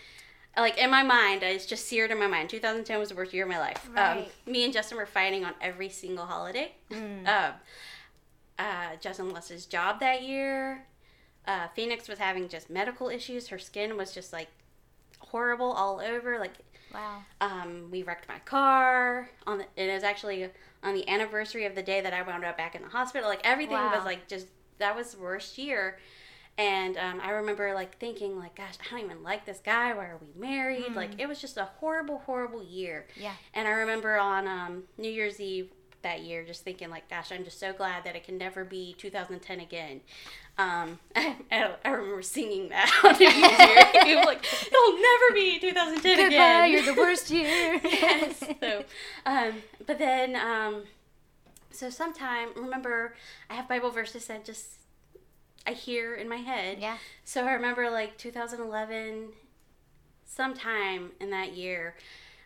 like 0.57 0.77
in 0.79 0.91
my 0.91 1.03
mind. 1.03 1.43
It's 1.43 1.67
just 1.67 1.87
seared 1.89 2.11
in 2.11 2.19
my 2.19 2.27
mind. 2.27 2.51
2010 2.51 2.99
was 2.99 3.09
the 3.09 3.15
worst 3.15 3.33
year 3.33 3.45
of 3.45 3.51
my 3.51 3.59
life. 3.59 3.89
Um, 3.91 3.95
Right. 3.97 4.33
me 4.47 4.65
and 4.65 4.73
Justin 4.73 4.99
were 4.99 5.07
fighting 5.07 5.45
on 5.45 5.55
every 5.61 5.89
single 5.89 6.27
holiday. 6.27 6.73
Mm. 6.91 7.27
Um, 7.27 7.55
uh, 8.59 8.97
Justin 9.01 9.31
lost 9.31 9.49
his 9.49 9.67
job 9.67 10.01
that 10.01 10.23
year. 10.23 10.85
Uh, 11.47 11.69
Phoenix 11.75 12.09
was 12.09 12.19
having 12.19 12.49
just 12.49 12.71
medical 12.71 13.09
issues. 13.09 13.49
Her 13.49 13.59
skin 13.59 13.97
was 13.97 14.13
just 14.13 14.33
like 14.33 14.49
horrible 15.19 15.73
all 15.73 16.01
over. 16.01 16.39
Like 16.39 16.53
Wow. 16.93 17.23
um, 17.41 17.89
we 17.91 18.03
wrecked 18.03 18.29
my 18.29 18.39
car 18.41 19.31
on 19.47 19.59
the, 19.59 19.67
it 19.77 19.93
was 19.93 20.05
actually 20.05 20.49
on 20.83 20.95
the 20.95 21.09
anniversary 21.09 21.65
of 21.65 21.75
the 21.75 21.83
day 21.83 22.01
that 22.03 22.13
I 22.13 22.21
wound 22.23 22.45
up 22.45 22.57
back 22.59 22.75
in 22.75 22.83
the 22.83 22.89
hospital. 22.89 23.29
Like 23.29 23.41
everything 23.45 23.75
Wow. 23.77 23.95
was 23.97 24.05
like 24.05 24.29
just 24.29 24.47
that 24.79 24.95
was 24.95 25.13
the 25.15 25.21
worst 25.21 25.57
year. 25.59 25.99
And 26.59 26.99
um, 26.99 27.19
I 27.23 27.31
remember 27.31 27.73
like 27.73 27.99
thinking 27.99 28.39
like, 28.39 28.55
gosh, 28.57 28.75
I 28.87 28.91
don't 28.95 29.05
even 29.07 29.23
like 29.23 29.47
this 29.47 29.61
guy. 29.65 29.95
Why 29.95 30.05
are 30.05 30.19
we 30.21 30.39
married? 30.39 30.95
Like 30.95 31.13
it 31.19 31.27
was 31.27 31.41
just 31.41 31.57
a 31.57 31.65
horrible, 31.81 32.19
horrible 32.27 32.63
year. 32.63 33.07
Yeah. 33.17 33.33
And 33.55 33.67
I 33.67 33.71
remember 33.71 34.19
on 34.19 34.47
um, 34.47 34.83
New 34.99 35.11
Year's 35.11 35.41
Eve 35.41 35.71
that 36.03 36.23
year, 36.23 36.45
just 36.45 36.63
thinking 36.65 36.91
like, 36.91 37.09
gosh, 37.09 37.31
I'm 37.33 37.45
just 37.45 37.59
so 37.61 37.73
glad 37.73 38.05
that 38.05 38.17
it 38.17 38.25
can 38.25 38.39
never 38.39 38.65
be 38.65 38.95
2010 38.99 39.61
again. 39.61 40.01
Um, 40.59 40.99
I, 41.17 41.37
I 41.85 41.89
remember 41.91 42.23
singing 42.23 42.69
that 42.71 42.91
on 43.05 43.19
New 43.19 43.29
Year's 43.29 44.27
like, 44.27 44.45
it'll 44.67 44.93
never 44.95 45.35
be 45.35 45.59
2010 45.59 46.17
Goodbye, 46.17 46.27
again. 46.27 46.73
you're 46.73 46.95
the 46.95 47.01
worst 47.01 47.31
year. 47.31 47.81
yes. 47.85 48.43
So, 48.61 48.85
um, 49.27 49.55
but 49.87 49.99
then, 49.99 50.37
um, 50.37 50.83
so 51.71 51.89
sometime, 51.91 52.49
remember, 52.57 53.15
I 53.49 53.55
have 53.55 53.69
Bible 53.69 53.91
verses 53.91 54.27
that 54.27 54.45
just 54.45 54.67
I 55.67 55.73
hear 55.73 56.15
in 56.15 56.29
my 56.29 56.37
head. 56.37 56.79
Yeah. 56.81 56.99
So 57.25 57.45
I 57.47 57.53
remember 57.53 57.89
like 57.91 58.19
2011, 58.19 59.29
sometime 60.27 61.13
in 61.21 61.31
that 61.31 61.53
year, 61.55 61.95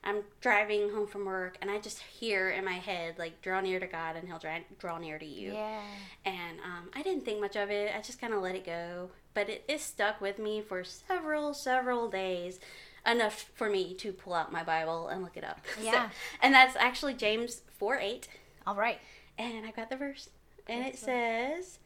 I'm 0.07 0.23
driving 0.41 0.91
home 0.91 1.07
from 1.07 1.25
work 1.27 1.59
and 1.61 1.71
I 1.71 1.79
just 1.79 1.99
hear 1.99 2.49
in 2.51 2.65
my 2.65 2.75
head 2.75 3.19
like 3.19 3.43
draw 3.43 3.61
near 3.61 3.81
to 3.81 3.87
God 3.87 4.17
and 4.17 4.27
He'll 4.29 4.39
draw, 4.39 4.57
draw 4.79 4.99
near 4.99 5.19
to 5.19 5.27
you. 5.27 5.53
Yeah. 5.53 5.81
And 6.25 6.59
um, 6.61 6.91
I 6.95 7.03
didn't 7.03 7.25
think 7.25 7.41
much 7.41 7.57
of 7.57 7.71
it. 7.71 7.93
I 7.95 8.01
just 8.01 8.21
kind 8.21 8.33
of 8.33 8.41
let 8.41 8.55
it 8.55 8.65
go. 8.65 9.11
But 9.35 9.51
it, 9.51 9.65
it 9.69 9.81
stuck 9.81 10.21
with 10.21 10.39
me 10.39 10.63
for 10.63 10.85
several, 10.85 11.53
several 11.53 12.09
days. 12.09 12.59
Enough 13.05 13.51
for 13.55 13.69
me 13.69 13.95
to 13.95 14.13
pull 14.13 14.33
out 14.35 14.51
my 14.51 14.63
Bible 14.65 15.09
and 15.09 15.23
look 15.23 15.37
it 15.37 15.45
up. 15.45 15.61
So- 15.77 15.83
Yeah. 15.83 16.09
and 16.41 16.55
that's 16.55 16.77
actually 16.77 17.15
James 17.15 17.63
4 17.79 17.99
8. 17.99 18.29
All 18.67 18.75
right. 18.77 18.99
And 19.39 19.67
I 19.67 19.71
got 19.73 19.91
the 19.91 19.97
verse. 19.97 20.31
And 20.69 20.85
it 20.85 20.95
Excellent. 20.95 21.57
says, 21.65 21.79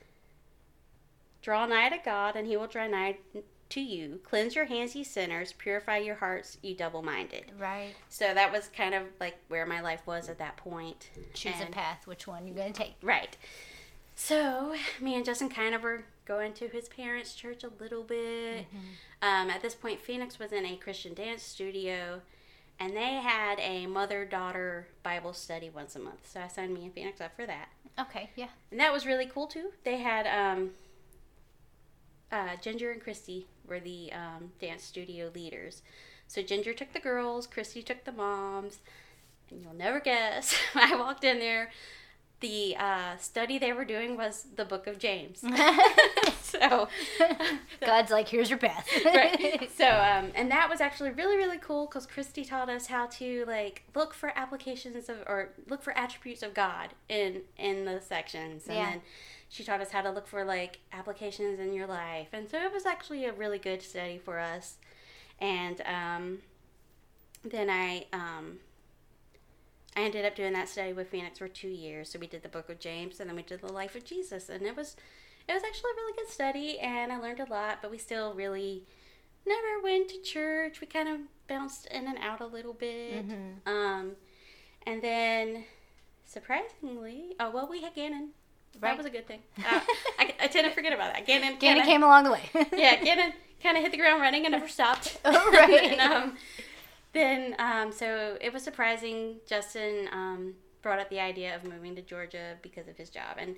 Draw 1.43 1.67
nigh 1.67 1.89
to 1.89 1.99
God, 2.05 2.37
and 2.37 2.47
he 2.47 2.57
will 2.57 2.67
draw 2.67 2.87
nigh 2.87 3.17
to 3.71 3.81
you. 3.81 4.21
Cleanse 4.25 4.55
your 4.55 4.67
hands, 4.67 4.95
ye 4.95 5.05
sinners. 5.05 5.53
Purify 5.53 5.99
your 5.99 6.17
hearts, 6.17 6.59
ye 6.63 6.75
double 6.75 7.03
minded. 7.03 7.45
Right. 7.59 7.95
So 8.09 8.33
that 8.35 8.53
was 8.53 8.69
kind 8.77 8.95
of 8.95 9.05
like 9.21 9.37
where 9.49 9.67
my 9.67 9.81
life 9.81 10.07
was 10.07 10.29
at 10.29 10.39
that 10.39 10.57
point. 10.57 11.11
Choose 11.35 11.61
a 11.61 11.67
path. 11.67 12.07
Which 12.07 12.27
one 12.27 12.47
you're 12.47 12.57
gonna 12.57 12.73
take? 12.73 12.95
Right. 13.03 13.37
So 14.15 14.75
me 15.01 15.15
and 15.15 15.25
Justin 15.25 15.49
kind 15.49 15.75
of 15.75 15.83
were 15.83 16.05
going 16.27 16.53
to 16.55 16.69
his 16.69 16.89
parents' 16.89 17.35
church 17.35 17.65
a 17.65 17.71
little 17.83 18.03
bit. 18.03 18.67
Um, 19.23 19.51
at 19.51 19.63
this 19.63 19.75
point, 19.75 20.01
Phoenix 20.01 20.39
was 20.39 20.53
in 20.53 20.65
a 20.67 20.77
Christian 20.77 21.15
dance 21.15 21.43
studio, 21.43 22.21
and 22.79 22.95
they 22.97 23.15
had 23.15 23.59
a 23.61 23.87
mother-daughter 23.87 24.89
Bible 25.03 25.33
study 25.33 25.71
once 25.71 25.97
a 25.97 25.99
month. 25.99 26.29
So 26.31 26.41
I 26.41 26.49
signed 26.49 26.75
me 26.75 26.85
and 26.85 26.95
Phoenix 26.95 27.21
up 27.21 27.35
for 27.35 27.47
that, 27.47 27.69
Okay. 27.99 28.31
Yeah. 28.37 28.49
and 28.71 28.79
that 28.81 28.93
was 28.93 29.07
really 29.07 29.27
cool 29.27 29.47
too. 29.47 29.71
They 29.85 29.99
had 29.99 30.27
um, 30.27 30.71
uh, 32.33 32.57
Ginger 32.61 32.91
and 32.91 33.01
Christy 33.03 33.47
were 33.67 33.81
the 33.81 34.13
um, 34.13 34.53
dance 34.61 34.83
studio 34.85 35.31
leaders. 35.35 35.83
So 36.27 36.43
Ginger 36.43 36.73
took 36.73 36.93
the 36.93 37.01
girls, 37.01 37.47
Christy 37.47 37.83
took 37.83 38.05
the 38.05 38.13
moms, 38.13 38.79
and 39.51 39.63
you'll 39.63 39.75
never 39.75 39.99
guess. 40.01 40.55
I 40.75 40.95
walked 40.97 41.25
in 41.25 41.39
there. 41.41 41.71
The 42.41 42.75
uh, 42.79 43.17
study 43.19 43.59
they 43.59 43.73
were 43.75 43.85
doing 43.85 44.17
was 44.17 44.47
the 44.57 44.65
Book 44.65 44.87
of 44.87 44.99
James. 44.99 45.45
so, 46.43 46.89
God's 47.85 48.11
like, 48.11 48.29
here's 48.29 48.49
your 48.49 48.59
path. 48.59 48.89
right. 49.05 49.69
So, 49.77 49.87
um, 49.87 50.31
and 50.35 50.51
that 50.51 50.71
was 50.71 50.81
actually 50.81 51.11
really, 51.11 51.37
really 51.37 51.59
cool 51.59 51.85
because 51.87 52.07
Christy 52.07 52.45
taught 52.45 52.71
us 52.71 52.87
how 52.87 53.07
to 53.07 53.45
like 53.47 53.83
look 53.95 54.15
for 54.15 54.33
applications 54.37 55.09
of 55.11 55.19
or 55.27 55.51
look 55.69 55.83
for 55.83 55.97
attributes 55.99 56.43
of 56.43 56.55
God 56.55 56.91
in 57.11 57.43
in 57.59 57.85
the 57.85 58.01
sections, 58.01 58.67
and 58.69 58.77
Yeah. 58.77 58.91
then 58.91 59.01
she 59.51 59.65
taught 59.65 59.81
us 59.81 59.91
how 59.91 60.01
to 60.01 60.11
look 60.11 60.27
for 60.29 60.45
like 60.45 60.79
applications 60.93 61.59
in 61.59 61.73
your 61.75 61.87
life, 61.87 62.29
and 62.33 62.49
so 62.49 62.57
it 62.63 62.73
was 62.73 62.87
actually 62.87 63.25
a 63.27 63.33
really 63.33 63.59
good 63.59 63.83
study 63.83 64.17
for 64.17 64.39
us. 64.39 64.79
And 65.41 65.81
um, 65.83 66.39
then 67.45 67.69
I 67.69 68.07
um, 68.13 68.61
I 69.97 70.03
ended 70.03 70.25
up 70.25 70.37
doing 70.37 70.53
that 70.53 70.69
study 70.69 70.93
with 70.93 71.09
Phoenix 71.09 71.39
for 71.39 71.49
two 71.49 71.69
years. 71.69 72.11
So 72.11 72.19
we 72.21 72.29
did 72.29 72.43
the 72.45 72.49
Book 72.49 72.71
of 72.71 72.79
James, 72.79 73.19
and 73.19 73.29
then 73.29 73.35
we 73.37 73.43
did 73.43 73.61
the 73.61 73.73
Life 73.73 73.97
of 73.97 74.05
Jesus, 74.05 74.49
and 74.49 74.63
it 74.63 74.77
was 74.77 74.95
it 75.49 75.53
was 75.53 75.63
actually 75.65 75.91
a 75.91 75.97
really 75.97 76.17
good 76.17 76.29
study, 76.29 76.79
and 76.79 77.13
I 77.13 77.19
learned 77.19 77.41
a 77.41 77.51
lot. 77.51 77.79
But 77.83 77.91
we 77.91 77.99
still 77.99 78.33
really 78.35 78.85
never 79.45 79.81
went 79.83 80.09
to 80.11 80.21
church. 80.23 80.81
We 80.81 80.87
kind 80.87 81.09
of 81.09 81.19
bounced 81.49 81.87
in 81.87 82.07
and 82.07 82.19
out 82.19 82.41
a 82.41 82.47
little 82.47 82.75
bit. 82.75 83.27
Mhm. 83.29 83.67
Um, 83.67 84.13
and 84.87 85.03
then 85.03 85.65
surprisingly, 86.25 87.35
oh 87.41 87.51
well, 87.51 87.67
we 87.69 87.83
had 87.83 87.95
Gannon. 87.95 88.31
Right. 88.79 88.91
That 88.91 88.97
was 88.97 89.07
a 89.07 89.11
good 89.11 89.27
thing. 89.27 89.41
Uh, 89.59 89.81
I, 90.19 90.35
I 90.43 90.47
tend 90.47 90.67
to 90.67 90.73
forget 90.73 90.93
about 90.93 91.13
that. 91.13 91.27
Gannon, 91.27 91.57
Gannon 91.59 91.83
kinda- 91.83 91.85
came 91.85 92.03
along 92.03 92.25
the 92.25 92.33
way. 92.33 92.43
yeah, 92.77 92.97
Gannon 93.03 93.33
kind 93.63 93.77
of 93.77 93.83
hit 93.83 93.93
the 93.93 93.99
ground 93.99 94.23
running 94.23 94.45
and 94.47 94.53
never 94.53 94.69
stopped. 94.69 95.19
Oh, 95.25 95.51
right. 95.53 95.93
and, 95.93 96.01
um, 96.01 96.37
then, 97.13 97.57
um, 97.59 97.93
so 97.93 98.39
it 98.41 98.53
was 98.53 98.63
surprising. 98.63 99.37
Justin 99.47 100.09
um, 100.13 100.55
brought 100.83 100.99
up 100.99 101.11
the 101.11 101.21
idea 101.21 101.55
of 101.57 101.65
moving 101.65 101.95
to 101.97 102.03
Georgia 102.03 102.57
because 102.63 102.87
of 102.89 102.97
his 102.97 103.11
job, 103.11 103.37
and 103.39 103.57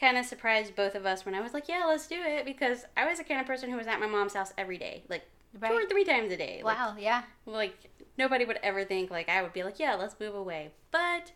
kind 0.00 0.16
of 0.18 0.24
surprised 0.24 0.74
both 0.74 0.94
of 0.94 1.06
us 1.06 1.24
when 1.24 1.34
I 1.34 1.40
was 1.42 1.52
like, 1.54 1.68
"Yeah, 1.68 1.84
let's 1.86 2.06
do 2.06 2.16
it," 2.18 2.44
because 2.46 2.86
I 2.96 3.06
was 3.06 3.18
the 3.18 3.24
kind 3.24 3.40
of 3.40 3.46
person 3.46 3.70
who 3.70 3.76
was 3.76 3.86
at 3.86 4.00
my 4.00 4.06
mom's 4.06 4.34
house 4.34 4.52
every 4.58 4.78
day, 4.78 5.04
like 5.08 5.22
two 5.60 5.72
or 5.74 5.86
three 5.86 6.04
times 6.04 6.32
a 6.32 6.36
day. 6.36 6.62
Like, 6.64 6.76
Wow. 6.78 6.96
Yeah. 6.98 7.22
like 7.44 7.76
nobody 8.18 8.44
would 8.46 8.58
ever 8.62 8.84
think 8.84 9.10
like 9.10 9.28
I 9.28 9.42
would 9.42 9.52
be 9.52 9.62
like, 9.62 9.78
"Yeah, 9.78 9.94
let's 9.94 10.18
move 10.18 10.34
away," 10.34 10.70
but 10.90 11.32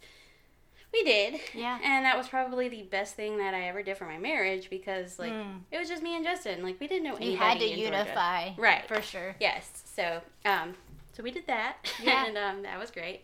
we 0.93 1.05
did. 1.05 1.41
Yeah. 1.55 1.79
And 1.83 2.05
that 2.05 2.17
was 2.19 2.29
probably 2.29 2.69
the 2.69 2.83
best 2.83 3.15
thing 3.15 3.39
that 3.39 3.55
I 3.55 3.69
ever 3.69 3.83
did 3.83 3.97
for 3.97 4.07
my 4.07 4.19
marriage 4.19 4.69
because 4.71 5.19
like 5.19 5.33
Mm. 5.33 5.61
it 5.71 5.79
was 5.79 5.89
just 5.89 6.03
me 6.03 6.17
and 6.17 6.25
Justin. 6.25 6.63
Like 6.63 6.81
we 6.81 6.87
didn't 6.89 7.05
know 7.05 7.17
anybody. 7.17 7.31
You 7.33 7.37
had 7.39 7.59
to 7.61 7.65
in 7.65 7.79
Georgia. 7.79 7.97
unify. 7.99 8.51
Right. 8.57 8.87
For 8.89 9.01
sure. 9.03 9.37
Yes. 9.41 9.83
So, 9.95 10.21
um, 10.45 10.75
so 11.13 11.23
we 11.23 11.31
did 11.31 11.47
that, 11.47 11.77
Yeah. 12.03 12.27
and 12.27 12.37
um, 12.39 12.63
that 12.63 12.79
was 12.79 12.91
great. 12.91 13.23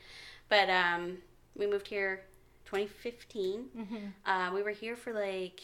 But 0.48 0.68
um, 0.70 1.18
we 1.56 1.66
moved 1.66 1.88
here 1.88 2.22
2015. 2.66 3.64
Mm-hmm. 3.76 3.96
Uh, 4.30 4.52
we 4.54 4.62
were 4.62 4.70
here 4.70 4.96
for 4.96 5.12
like 5.12 5.60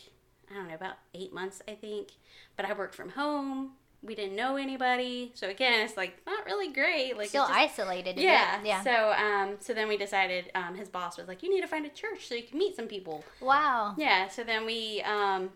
I 0.51 0.55
don't 0.55 0.69
know 0.69 0.75
about 0.75 0.97
eight 1.15 1.33
months, 1.33 1.63
I 1.69 1.73
think. 1.73 2.09
But 2.57 2.67
I 2.67 2.73
worked 2.75 2.95
from 2.95 3.11
home. 3.11 3.73
We 4.05 4.17
didn't 4.17 4.35
know 4.35 4.57
anybody, 4.57 5.31
so 5.35 5.49
again, 5.49 5.81
it's 5.85 5.97
like 5.97 6.15
not 6.27 6.45
really 6.45 6.73
great. 6.73 7.17
Like 7.17 7.29
Still 7.29 7.45
just- 7.47 7.57
isolated. 7.57 8.17
Yeah, 8.19 8.59
Bit. 8.59 8.67
Yeah. 8.67 8.83
So, 8.83 9.13
um, 9.13 9.57
so 9.61 9.73
then 9.75 9.87
we 9.87 9.97
decided. 9.97 10.51
Um, 10.57 10.75
his 10.75 10.89
boss 10.89 11.17
was 11.17 11.29
like, 11.29 11.43
"You 11.43 11.49
need 11.55 11.61
to 11.61 11.69
find 11.69 11.87
a 11.87 11.89
church 11.89 12.27
so 12.27 12.35
you 12.35 12.43
can 12.43 12.59
meet 12.59 12.75
some 12.75 12.89
people." 12.89 13.25
wow. 13.41 13.95
Yeah. 13.97 14.27
So 14.29 14.43
then 14.43 14.67
we, 14.67 15.03
um, 15.03 15.51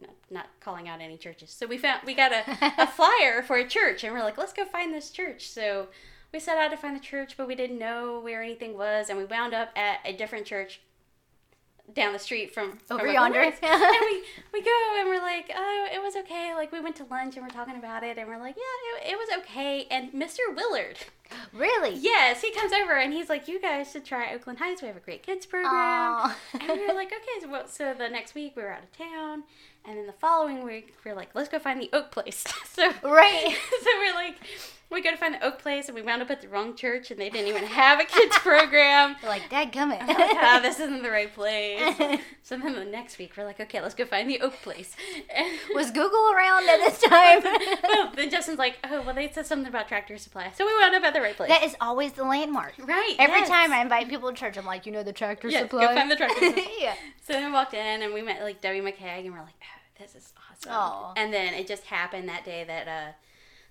not, 0.00 0.10
not 0.30 0.46
calling 0.60 0.88
out 0.88 1.00
any 1.00 1.16
churches. 1.16 1.50
So 1.50 1.66
we 1.66 1.76
found 1.76 2.02
we 2.06 2.14
got 2.14 2.30
a, 2.32 2.44
a 2.78 2.86
flyer 2.98 3.42
for 3.42 3.56
a 3.56 3.66
church, 3.66 4.04
and 4.04 4.12
we're 4.14 4.22
like, 4.22 4.38
"Let's 4.38 4.52
go 4.52 4.64
find 4.64 4.94
this 4.94 5.10
church." 5.10 5.48
So 5.48 5.88
we 6.32 6.38
set 6.38 6.56
out 6.56 6.70
to 6.70 6.76
find 6.76 6.94
the 6.94 7.00
church, 7.00 7.36
but 7.36 7.48
we 7.48 7.54
didn't 7.56 7.78
know 7.80 8.20
where 8.20 8.42
anything 8.42 8.76
was, 8.78 9.08
and 9.08 9.18
we 9.18 9.24
wound 9.24 9.54
up 9.54 9.70
at 9.76 9.98
a 10.04 10.12
different 10.12 10.46
church 10.46 10.80
down 11.94 12.12
the 12.12 12.18
street 12.18 12.52
from 12.52 12.78
from 12.86 12.98
Over 12.98 13.08
our 13.08 13.12
yonder. 13.14 13.40
and 13.42 13.52
we 13.52 14.22
we 14.52 14.62
go 14.62 14.70
and 14.98 15.08
we're 15.08 15.22
like, 15.22 15.50
oh, 15.54 15.88
it 15.92 16.02
was 16.02 16.16
okay. 16.16 16.54
Like 16.54 16.70
we 16.72 16.80
went 16.80 16.96
to 16.96 17.04
lunch 17.04 17.36
and 17.36 17.44
we're 17.44 17.50
talking 17.50 17.76
about 17.76 18.02
it, 18.04 18.18
and 18.18 18.28
we're 18.28 18.38
like, 18.38 18.56
yeah, 18.56 19.06
it, 19.08 19.12
it 19.12 19.16
was 19.18 19.28
okay. 19.40 19.86
And 19.90 20.12
Mr. 20.12 20.38
Willard, 20.54 20.98
Really? 21.52 21.94
yes, 21.96 22.40
he 22.42 22.52
comes 22.52 22.72
over 22.72 22.92
and 22.96 23.12
he's 23.12 23.28
like, 23.28 23.48
you 23.48 23.60
guys 23.60 23.90
should 23.90 24.04
try 24.04 24.32
Oakland 24.34 24.58
Heights. 24.58 24.82
We 24.82 24.88
have 24.88 24.96
a 24.96 25.00
great 25.00 25.22
kids 25.22 25.46
program. 25.46 26.32
And 26.52 26.68
we 26.80 26.86
were 26.86 26.94
like, 26.94 27.08
okay. 27.08 27.40
So, 27.42 27.48
what- 27.48 27.70
so 27.70 27.94
the 27.96 28.08
next 28.08 28.34
week 28.34 28.54
we 28.56 28.62
were 28.62 28.72
out 28.72 28.82
of 28.82 28.92
town, 28.96 29.44
and 29.84 29.96
then 29.98 30.06
the 30.06 30.12
following 30.12 30.64
week 30.64 30.94
we're 31.04 31.14
like, 31.14 31.30
let's 31.34 31.48
go 31.48 31.58
find 31.58 31.80
the 31.80 31.90
Oak 31.92 32.10
Place. 32.10 32.44
so 32.72 32.90
Right. 33.02 33.56
so 33.82 33.90
we're 33.98 34.14
like, 34.14 34.36
we 34.90 35.02
go 35.02 35.10
to 35.10 35.16
find 35.16 35.34
the 35.34 35.44
Oak 35.44 35.58
Place, 35.60 35.86
and 35.88 35.94
we 35.94 36.02
wound 36.02 36.22
up 36.22 36.30
at 36.30 36.40
the 36.40 36.48
wrong 36.48 36.74
church, 36.74 37.10
and 37.10 37.20
they 37.20 37.28
didn't 37.28 37.48
even 37.48 37.64
have 37.64 38.00
a 38.00 38.04
kids 38.04 38.36
program. 38.38 39.16
They're 39.20 39.30
like, 39.30 39.50
Dad, 39.50 39.70
come 39.72 39.92
I'm 39.92 40.06
like, 40.06 40.16
ah, 40.18 40.60
this 40.62 40.80
isn't 40.80 41.02
the 41.02 41.10
right 41.10 41.32
place. 41.34 41.80
So 42.42 42.56
then 42.56 42.74
the 42.74 42.84
next 42.84 43.18
week, 43.18 43.32
we're 43.36 43.44
like, 43.44 43.60
okay, 43.60 43.80
let's 43.82 43.94
go 43.94 44.06
find 44.06 44.28
the 44.30 44.40
Oak 44.40 44.54
Place. 44.62 44.96
And 45.34 45.46
Was 45.74 45.90
Google 45.90 46.30
around 46.32 46.68
at 46.68 46.78
this 46.78 47.00
time? 47.02 47.40
well, 47.82 48.12
then 48.16 48.30
Justin's 48.30 48.58
like, 48.58 48.78
oh, 48.84 49.02
well, 49.02 49.14
they 49.14 49.30
said 49.30 49.46
something 49.46 49.68
about 49.68 49.88
Tractor 49.88 50.16
Supply. 50.16 50.50
So 50.56 50.64
we 50.66 50.72
wound 50.80 50.94
up 50.94 51.02
at 51.04 51.12
the 51.14 51.20
right 51.20 51.36
place. 51.36 51.50
that 51.50 51.62
is 51.64 51.76
always 51.80 52.12
the 52.12 52.24
landmark. 52.24 52.72
right. 52.78 53.14
Every 53.18 53.40
yes. 53.40 53.48
time 53.48 53.72
I 53.72 53.80
invite 53.82 54.08
people 54.08 54.30
to 54.30 54.34
church, 54.34 54.56
I'm 54.56 54.64
like, 54.64 54.86
you 54.86 54.92
know 54.92 55.02
the 55.02 55.12
tractor 55.12 55.48
Yes, 55.48 55.62
supply. 55.64 55.86
go 55.86 55.94
find 55.94 56.10
the 56.10 56.16
Tractor 56.16 56.46
Supply. 56.46 56.72
yeah. 56.80 56.94
So 57.26 57.34
then 57.34 57.44
we 57.46 57.52
walked 57.52 57.74
in, 57.74 58.02
and 58.02 58.14
we 58.14 58.22
met, 58.22 58.40
like, 58.42 58.60
Debbie 58.62 58.80
McKag, 58.80 59.24
and 59.26 59.32
we're 59.32 59.40
like, 59.42 59.54
oh, 59.62 60.00
this 60.00 60.14
is 60.14 60.32
awesome. 60.50 60.72
Aw. 60.72 61.12
And 61.16 61.32
then 61.32 61.52
it 61.52 61.66
just 61.66 61.84
happened 61.84 62.28
that 62.30 62.44
day 62.44 62.64
that, 62.64 62.88
uh, 62.88 63.12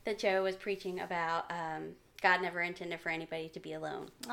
that 0.07 0.17
Joe 0.17 0.41
was 0.41 0.55
preaching 0.55 1.01
about 1.01 1.51
um, 1.51 1.89
God 2.21 2.41
never 2.41 2.61
intended 2.61 3.01
for 3.01 3.09
anybody 3.09 3.49
to 3.49 3.59
be 3.59 3.73
alone. 3.73 4.09
Oh 4.25 4.29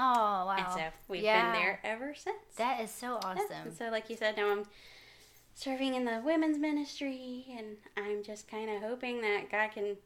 wow. 0.47 0.55
And 0.57 0.67
so 0.73 0.81
we've 1.09 1.25
Yeah. 1.25 1.43
been 1.43 1.53
there 1.61 1.81
ever 1.83 2.15
since. 2.15 2.55
That 2.57 2.81
is 2.81 2.93
so 2.93 3.19
Yeah. 3.21 3.29
awesome. 3.29 3.67
And 3.67 3.77
so, 3.77 3.89
like 3.91 4.09
you 4.09 4.17
said, 4.17 4.37
now 4.37 4.53
I'm 4.53 4.67
serving 5.55 5.95
in 5.97 6.05
the 6.05 6.23
women's 6.25 6.59
ministry, 6.59 7.47
and 7.59 7.77
I'm 7.97 8.23
just 8.23 8.49
kind 8.49 8.71
of 8.71 8.83
hoping 8.83 9.21
that 9.23 9.51
God 9.51 9.73
can 9.73 9.97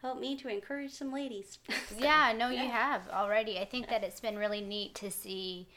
help 0.00 0.18
me 0.18 0.34
to 0.36 0.48
encourage 0.48 0.92
some 0.92 1.12
ladies. 1.12 1.58
So, 1.88 1.96
Yeah, 1.98 2.32
no, 2.36 2.48
you 2.48 2.68
have 2.70 3.06
already. 3.08 3.58
I 3.58 3.64
think 3.66 3.88
that 3.88 4.02
it's 4.04 4.20
been 4.20 4.38
really 4.38 4.60
neat 4.62 4.94
to 4.96 5.10
see, 5.10 5.68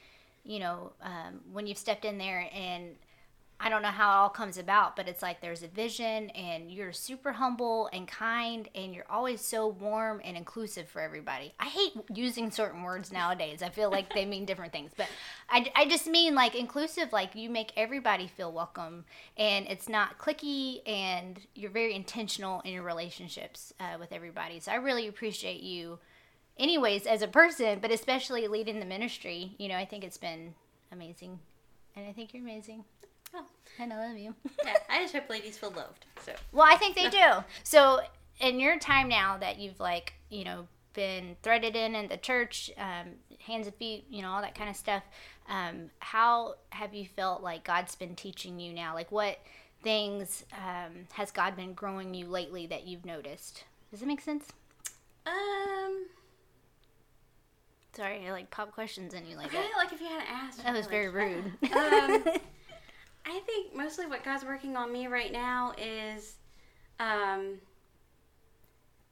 you 0.45 0.59
know, 0.59 0.93
um, 1.01 1.41
when 1.51 1.67
you've 1.67 1.77
stepped 1.77 2.05
in 2.05 2.17
there 2.17 2.49
and 2.53 2.95
I 3.63 3.69
don't 3.69 3.83
know 3.83 3.89
how 3.89 4.11
it 4.11 4.15
all 4.15 4.29
comes 4.29 4.57
about, 4.57 4.95
but 4.95 5.07
it's 5.07 5.21
like 5.21 5.39
there's 5.39 5.61
a 5.61 5.67
vision 5.67 6.31
and 6.31 6.71
you're 6.71 6.91
super 6.91 7.31
humble 7.31 7.89
and 7.93 8.07
kind 8.07 8.67
and 8.73 8.91
you're 8.91 9.05
always 9.07 9.39
so 9.39 9.67
warm 9.67 10.19
and 10.23 10.35
inclusive 10.35 10.89
for 10.89 10.99
everybody. 10.99 11.53
I 11.59 11.65
hate 11.65 11.93
using 12.11 12.49
certain 12.49 12.81
words 12.81 13.11
nowadays. 13.11 13.61
I 13.61 13.69
feel 13.69 13.91
like 13.91 14.11
they 14.15 14.25
mean 14.25 14.45
different 14.45 14.73
things, 14.73 14.91
but 14.97 15.07
I, 15.47 15.71
I 15.75 15.87
just 15.87 16.07
mean 16.07 16.33
like 16.33 16.55
inclusive, 16.55 17.13
like 17.13 17.35
you 17.35 17.51
make 17.51 17.71
everybody 17.77 18.25
feel 18.25 18.51
welcome 18.51 19.05
and 19.37 19.67
it's 19.67 19.87
not 19.87 20.17
clicky 20.17 20.81
and 20.89 21.39
you're 21.53 21.69
very 21.69 21.93
intentional 21.93 22.61
in 22.61 22.73
your 22.73 22.83
relationships 22.83 23.73
uh, 23.79 23.97
with 23.99 24.11
everybody. 24.11 24.59
So 24.59 24.71
I 24.71 24.75
really 24.75 25.07
appreciate 25.07 25.61
you 25.61 25.99
anyways 26.57 27.05
as 27.05 27.21
a 27.21 27.27
person 27.27 27.79
but 27.79 27.91
especially 27.91 28.47
leading 28.47 28.79
the 28.79 28.85
ministry 28.85 29.55
you 29.57 29.69
know 29.69 29.77
i 29.77 29.85
think 29.85 30.03
it's 30.03 30.17
been 30.17 30.53
amazing 30.91 31.39
and 31.95 32.05
i 32.05 32.11
think 32.11 32.33
you're 32.33 32.43
amazing 32.43 32.83
Oh. 33.33 33.45
i 33.79 33.85
love 33.85 34.17
you. 34.17 34.35
Yeah, 34.65 34.73
I 34.89 35.01
just 35.01 35.13
hope 35.13 35.29
ladies 35.29 35.57
feel 35.57 35.71
loved. 35.71 36.05
So. 36.25 36.33
Well 36.51 36.67
i 36.69 36.75
think 36.75 36.95
they 36.95 37.09
do. 37.09 37.43
So 37.63 38.01
in 38.39 38.59
your 38.59 38.77
time 38.79 39.07
now 39.07 39.37
that 39.37 39.59
you've 39.59 39.79
like 39.79 40.13
you 40.29 40.43
know 40.43 40.67
been 40.93 41.35
threaded 41.41 41.75
in 41.75 41.95
in 41.95 42.09
the 42.09 42.17
church 42.17 42.69
um, 42.77 43.13
hands 43.39 43.67
and 43.67 43.75
feet 43.77 44.05
you 44.09 44.21
know 44.21 44.29
all 44.31 44.41
that 44.41 44.55
kind 44.55 44.69
of 44.69 44.75
stuff 44.75 45.03
um, 45.49 45.89
how 45.99 46.55
have 46.69 46.93
you 46.93 47.05
felt 47.05 47.41
like 47.41 47.63
god's 47.63 47.95
been 47.95 48.15
teaching 48.15 48.59
you 48.59 48.73
now? 48.73 48.93
Like 48.93 49.11
what 49.11 49.39
things 49.83 50.45
um, 50.53 51.07
has 51.13 51.31
god 51.31 51.55
been 51.55 51.73
growing 51.73 52.13
you 52.13 52.27
lately 52.27 52.67
that 52.67 52.87
you've 52.87 53.05
noticed? 53.05 53.63
Does 53.91 54.01
it 54.01 54.07
make 54.07 54.21
sense? 54.21 54.47
Um, 55.25 56.07
sorry 57.95 58.25
i 58.27 58.31
like 58.31 58.49
pop 58.49 58.71
questions 58.71 59.13
in 59.13 59.25
you 59.27 59.35
like 59.37 59.51
that. 59.51 59.69
like 59.77 59.91
if 59.93 59.99
you 60.01 60.07
hadn't 60.07 60.31
asked, 60.31 60.63
that 60.63 60.73
was 60.73 60.87
very 60.87 61.07
like, 61.07 61.15
rude. 61.15 61.73
Um, 61.75 62.23
I 63.31 63.39
think 63.45 63.75
mostly 63.75 64.05
what 64.07 64.23
God's 64.23 64.43
working 64.43 64.75
on 64.75 64.91
me 64.91 65.07
right 65.07 65.31
now 65.31 65.73
is 65.77 66.35
um, 66.99 67.59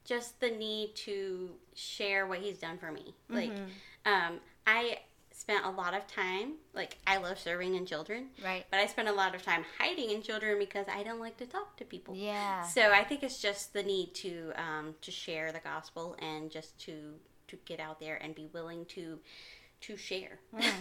just 0.06 0.40
the 0.40 0.50
need 0.50 0.96
to 0.96 1.50
share 1.76 2.28
what 2.28 2.40
He's 2.40 2.58
done 2.58 2.78
for 2.78 2.92
me. 2.92 3.14
Like, 3.30 3.52
Mm-hmm. 3.52 4.12
um, 4.12 4.40
I 4.68 5.00
spent 5.32 5.66
a 5.66 5.70
lot 5.70 5.94
of 5.94 6.06
time, 6.08 6.56
like, 6.74 6.98
I 7.08 7.18
love 7.18 7.40
serving 7.40 7.76
in 7.76 7.86
children, 7.86 8.28
right 8.44 8.66
but 8.70 8.80
I 8.82 8.88
spent 8.88 9.08
a 9.08 9.14
lot 9.14 9.34
of 9.36 9.42
time 9.44 9.64
hiding 9.78 10.12
in 10.12 10.22
children 10.22 10.60
because 10.60 10.86
I 10.94 11.02
don't 11.04 11.20
like 11.22 11.38
to 11.38 11.46
talk 11.46 11.78
to 11.78 11.86
people. 11.86 12.14
Yeah. 12.16 12.64
So 12.64 12.92
I 12.92 13.04
think 13.04 13.24
it's 13.24 13.42
just 13.42 13.72
the 13.74 13.82
need 13.84 14.14
to 14.16 14.52
um, 14.58 14.96
to 15.02 15.12
share 15.12 15.52
the 15.52 15.60
gospel 15.60 16.16
and 16.20 16.52
just 16.52 16.78
to 16.86 17.14
to 17.48 17.56
get 17.66 17.80
out 17.80 18.00
there 18.00 18.18
and 18.22 18.36
be 18.36 18.48
willing 18.54 18.86
to 18.86 19.18
to 19.82 19.98
share. 19.98 20.40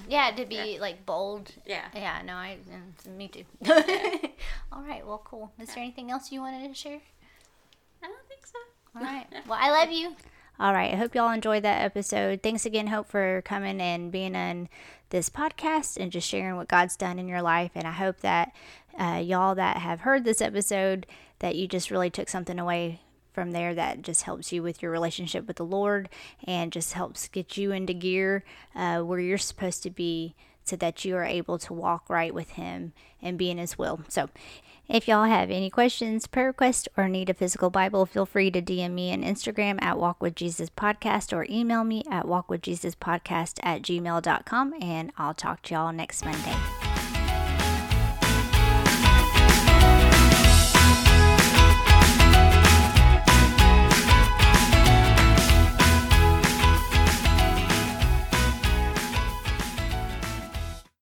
Yeah, 0.09 0.31
to 0.33 0.45
be 0.45 0.79
like 0.81 1.07
bold. 1.07 1.53
Yeah. 1.67 1.87
Yeah, 1.95 2.23
no, 2.25 2.35
I, 2.35 2.59
mm, 2.69 3.17
me 3.17 3.29
too. 3.29 3.45
All 4.73 4.83
right, 4.83 5.07
well, 5.07 5.23
cool. 5.25 5.53
Is 5.61 5.69
there 5.69 5.79
anything 5.79 6.11
else 6.11 6.33
you 6.33 6.41
wanted 6.41 6.69
to 6.69 6.75
share? 6.75 7.01
I 8.03 8.07
don't 8.07 8.29
think 8.29 8.47
so. 8.47 8.59
All 8.97 9.03
right. 9.03 9.27
Well, 9.49 9.59
I 9.61 9.71
love 9.71 9.91
you. 9.91 10.17
All 10.61 10.73
right. 10.73 10.93
I 10.93 10.97
hope 10.97 11.15
y'all 11.15 11.31
enjoyed 11.31 11.63
that 11.63 11.85
episode. 11.85 12.43
Thanks 12.43 12.67
again, 12.67 12.89
Hope, 12.89 13.09
for 13.09 13.43
coming 13.45 13.81
and 13.81 14.11
being 14.11 14.35
on 14.35 14.69
this 15.11 15.31
podcast 15.31 15.97
and 15.97 16.11
just 16.11 16.29
sharing 16.29 16.57
what 16.57 16.69
God's 16.69 16.97
done 16.97 17.19
in 17.19 17.29
your 17.29 17.43
life. 17.43 17.71
And 17.75 17.87
I 17.87 17.93
hope 17.93 18.21
that 18.21 18.53
uh, 18.99 19.23
y'all 19.25 19.55
that 19.55 19.79
have 19.79 20.01
heard 20.01 20.25
this 20.25 20.41
episode, 20.41 21.07
that 21.39 21.55
you 21.55 21.69
just 21.69 21.91
really 21.91 22.11
took 22.11 22.29
something 22.29 22.59
away 22.59 23.01
from 23.33 23.53
there 23.53 23.75
that 23.75 24.03
just 24.03 24.23
helps 24.23 24.53
you 24.53 24.63
with 24.63 24.83
your 24.83 24.91
relationship 24.91 25.47
with 25.47 25.57
the 25.57 25.65
Lord 25.65 26.09
and 26.45 26.73
just 26.73 26.93
helps 26.95 27.29
get 27.29 27.57
you 27.57 27.73
into 27.73 27.93
gear 27.93 28.45
uh, 28.75 29.01
where 29.01 29.21
you're 29.21 29.39
supposed 29.39 29.83
to 29.85 29.91
be 29.91 30.35
so 30.69 30.77
that 30.77 31.05
you 31.05 31.17
are 31.17 31.25
able 31.25 31.59
to 31.59 31.73
walk 31.73 32.09
right 32.09 32.35
with 32.35 32.51
Him 32.51 32.93
and 33.23 33.39
be 33.39 33.51
in 33.51 33.59
His 33.59 33.79
will. 33.79 34.01
So, 34.09 34.29
if 34.89 35.07
y'all 35.07 35.25
have 35.25 35.51
any 35.51 35.69
questions, 35.69 36.27
prayer 36.27 36.47
requests, 36.47 36.89
or 36.97 37.09
need 37.09 37.29
a 37.29 37.35
physical 37.35 37.69
Bible, 37.69 38.07
feel 38.07 38.25
free 38.25 38.51
to 38.51 38.63
DM 38.63 38.93
me 38.93 39.13
on 39.13 39.23
Instagram 39.23 39.83
at 39.83 39.99
Walk 39.99 40.23
with 40.23 40.35
Jesus 40.35 40.71
Podcast 40.71 41.37
or 41.37 41.47
email 41.51 41.85
me 41.85 42.03
at 42.11 42.25
walkwithjesuspodcast 42.25 43.59
at 43.63 43.83
gmail.com. 43.83 44.75
And 44.81 45.13
I'll 45.19 45.35
talk 45.35 45.63
to 45.63 45.75
y'all 45.75 45.93
next 45.93 46.25
Monday. 46.25 46.78